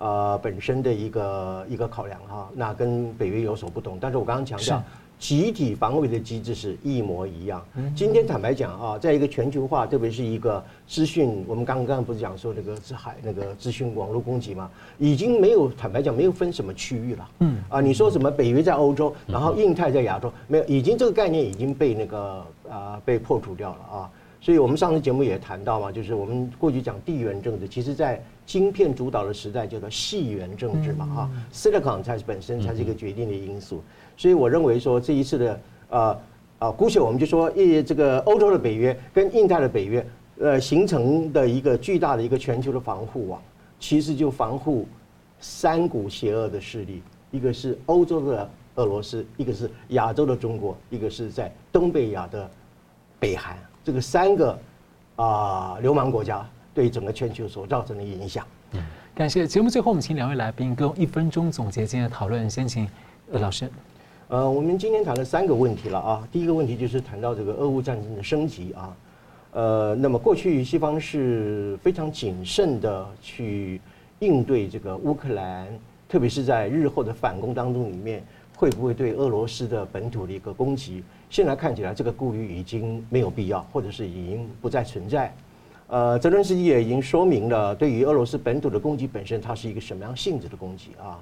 [0.01, 3.97] 呃，本身的一个一个考量哈，那跟北约有所不同。
[3.99, 4.81] 但是我刚刚强调，
[5.19, 7.63] 集体防卫的机制是一模一样。
[7.93, 17.29] 今天坦白讲啊，在一个全球化，特别是一个资讯，我们刚刚不是讲说那个是海那个资讯网络攻击嘛，已经没有坦白讲没有分什么区域了。
[17.39, 24.09] 嗯啊，你说什么北约在欧洲，然后印太在亚洲，没有，已经这个概念已经被那个啊被破除掉了啊。
[24.41, 33.83] 所以我们上次节目也谈到嘛，就是我们过去讲地缘政治，其实在晶片主导的时代叫做细缘政治嘛，哈，Silicon 才是本身才是一个决定的因素。
[34.15, 36.19] 所以我认为说这一次的呃
[36.59, 40.05] 呃，姑且我们就说，一这个欧洲的北约跟印太的北约，
[40.39, 43.41] 呃，形成的一个巨大的一个全球的防护网，
[43.79, 44.87] 其实就防护
[45.39, 52.49] 三股邪恶的势力，一个是欧洲的俄罗斯，一个是亚洲的中国，一个是在东北亚的
[53.19, 53.57] 北韩。
[53.89, 54.51] 这个三个
[55.15, 58.45] 啊、呃、流氓国家对整个全球所造成的影响。
[58.73, 58.83] 嗯，
[59.15, 62.47] 感谢节目最后我们请两位来宾各用一分钟总结今天的讨论。
[62.47, 62.87] 先请
[63.31, 63.67] 呃老师。
[64.27, 66.27] 呃，我们今天谈了三个问题了啊。
[66.31, 68.95] 第一个问题就是谈到这个俄乌战争的升级啊。
[69.53, 73.81] 呃，那么过去西方是非常谨慎的去
[74.19, 75.67] 应对这个乌克兰，
[76.07, 78.23] 特别是在日后的反攻当中里面，
[78.55, 81.03] 会不会对俄罗斯的本土的一个攻击？
[81.29, 85.33] 现在看起来，这个顾虑已经没有必要，或者是已经不再存在。
[85.87, 91.19] 呃，泽伦斯基也已经说明了，对于俄罗斯本土的攻击本身，它是一个什么样性质的攻击啊？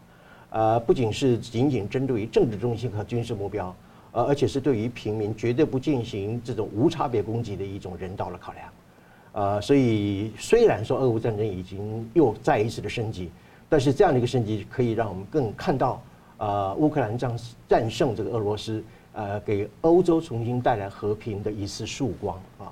[0.49, 3.75] 呃，不仅是仅仅针对于政治中心和军事目标，
[4.13, 8.65] 呃，而且是对于平民绝对不进行这种无差别攻击的一种人道的考量。
[9.33, 13.29] 呃，所以虽然说俄乌战争已经又再一次的升级，
[13.67, 16.01] 但是这样的一个升级可以让我们更看到，
[16.37, 17.35] 呃，乌克兰战
[17.67, 18.83] 战胜这个俄罗斯，
[19.17, 22.71] 呃，给欧洲重新带来和平的一丝曙光啊。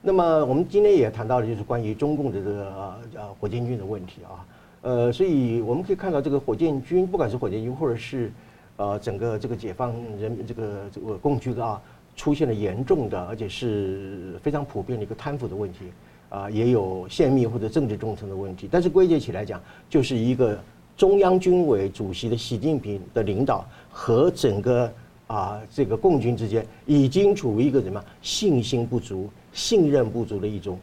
[0.00, 4.46] 那么我们今天也谈到了，就是关于中共的这个呃火箭军的问题啊，
[4.82, 8.30] 呃，所以我们可以看到这个火箭军，不管是火箭军或者是
[8.76, 11.82] 呃整个这个解放人这个这个共军啊。
[12.16, 15.86] 出现了严重的，而且是非常普遍的一个贪腐的问题，
[16.28, 18.68] 啊，也有泄密或者政治忠诚的问题。
[18.70, 20.58] 但是归结起来讲，就是一个
[20.98, 24.92] 中央军委主席的习近平的领导和整个
[25.30, 30.76] 啊这个共军之间已经处于一个什么信心不足、信任不足的一种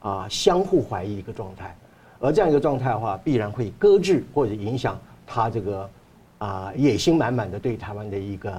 [0.00, 1.76] 啊相互怀疑的一个状态。
[2.18, 5.90] 而这样一个状态的话，必然会搁置或者影响他这个
[6.38, 8.50] 啊野心满满的对台湾的一个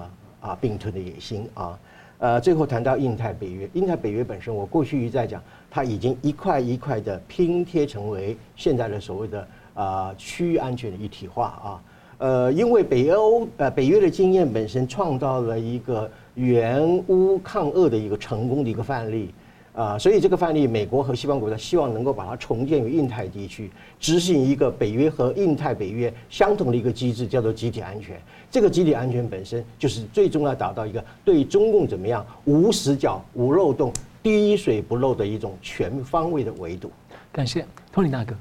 [0.42, 1.80] 啊并吞的野心啊。
[2.20, 11.82] 呃，最后谈到印太北约，印太北约本身，我过去一直在讲，它已经一块一块的拼贴成为现在的所谓的啊区域安全的一体化啊。
[12.22, 19.34] 呃，因为北欧呃北约的经验本身创造了一个援乌抗俄的一个成功的一个范例。
[19.74, 28.16] 啊，所以这个范例，美国和西方国家希望能够把它重建于印太地区，执行一个北约和印太北约相同的一个机制，叫做集体安全。
[28.52, 33.92] 这个集体安全本身就是最终要达到一个对中共怎么样无死角、无漏洞、
[34.22, 36.92] 滴水不漏的一种全方位的围堵。
[37.32, 38.36] 感谢托尼大哥。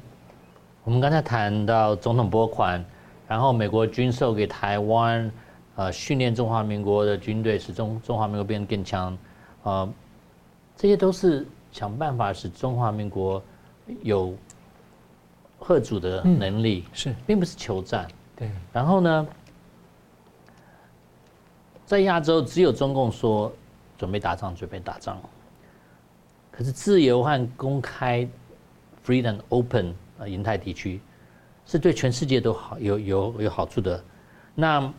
[0.83, 2.85] 我们刚才谈到总统拨款，
[3.31, 5.31] 然后美国军售给台湾，
[5.77, 9.17] 呃，训练中华民国的军队，使中中华民国变得更强，
[9.63, 9.89] 呃。
[10.77, 13.41] 这些都是想办法使中华民国
[14.03, 14.35] 有
[15.59, 18.09] 贺主的能力，是，并不是求战。
[18.35, 18.51] 对。
[18.73, 19.27] 然后呢，
[21.85, 23.53] 在亚洲只有中共说
[23.99, 25.21] 准备打仗，准备打仗。
[26.51, 28.27] 可是自由和公开
[29.07, 30.99] ，freedom open） 呃，印太地区
[31.71, 34.03] 是对全世界都好有有有好处的。
[34.57, 34.93] 那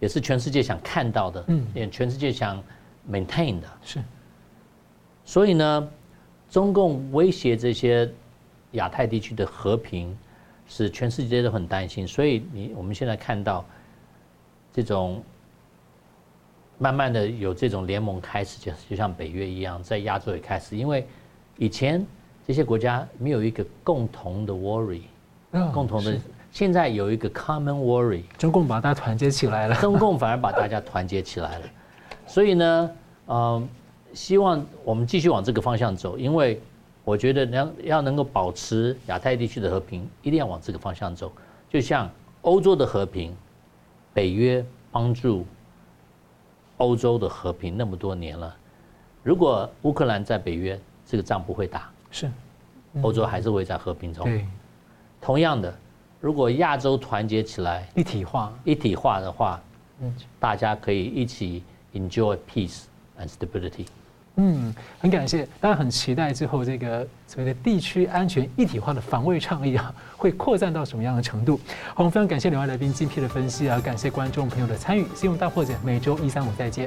[0.00, 2.62] 也是全世界想看到的，嗯，也全世界想
[3.10, 4.02] maintain 的，是。
[5.24, 5.88] 所以呢，
[6.50, 8.12] 中共威胁这些
[8.72, 10.14] 亚太地区的和平，
[10.68, 12.06] 使全世界都很担心。
[12.06, 13.64] 所以你我们现在看到
[14.74, 15.22] 这种
[16.76, 20.76] 慢慢的有这种联盟开始，就就像北约一样，在亚洲也开始。
[20.76, 21.06] 因为
[21.56, 22.04] 以前
[22.46, 25.00] 这些国家没有一个共同的 worry，
[25.72, 26.16] 共同的，
[26.52, 28.22] 现在有一个 common worry。
[28.38, 31.66] 中共把大家团结起来了，中共反而把大家团结起来了。
[32.26, 32.90] 所以呢，
[33.26, 33.68] 嗯。
[34.14, 36.60] 希望我们继续往这个方向走，因为
[37.04, 41.32] 我觉得能要能够保持亚太地区的和平，一定要往这个方向走。
[41.68, 42.08] 就像
[42.42, 43.34] 欧洲的和平，
[44.12, 45.44] 北约帮助
[46.76, 48.54] 欧洲的和平那么多年了。
[49.24, 52.30] 如果乌克兰在北约，这个仗不会打，是
[53.02, 54.24] 欧洲还是会在和平中。
[54.24, 54.46] 对，
[55.24, 55.74] 同样的，
[56.20, 59.58] 如果亚洲团结起来，一体化，一体化的话，
[60.02, 61.62] 嗯，大家可以一起
[61.94, 62.82] enjoy peace
[63.18, 63.86] and stability。
[64.36, 71.58] 嗯，很感谢，当然很期待之后这个所谓的地区安全一体化的防卫倡议啊，会扩散到什么样的程度？
[71.94, 75.06] 好，我们非常感谢两位来宾精辟的分析啊，感谢观众朋友的参与。
[75.14, 76.86] 新闻大破解每周一、三、五再见。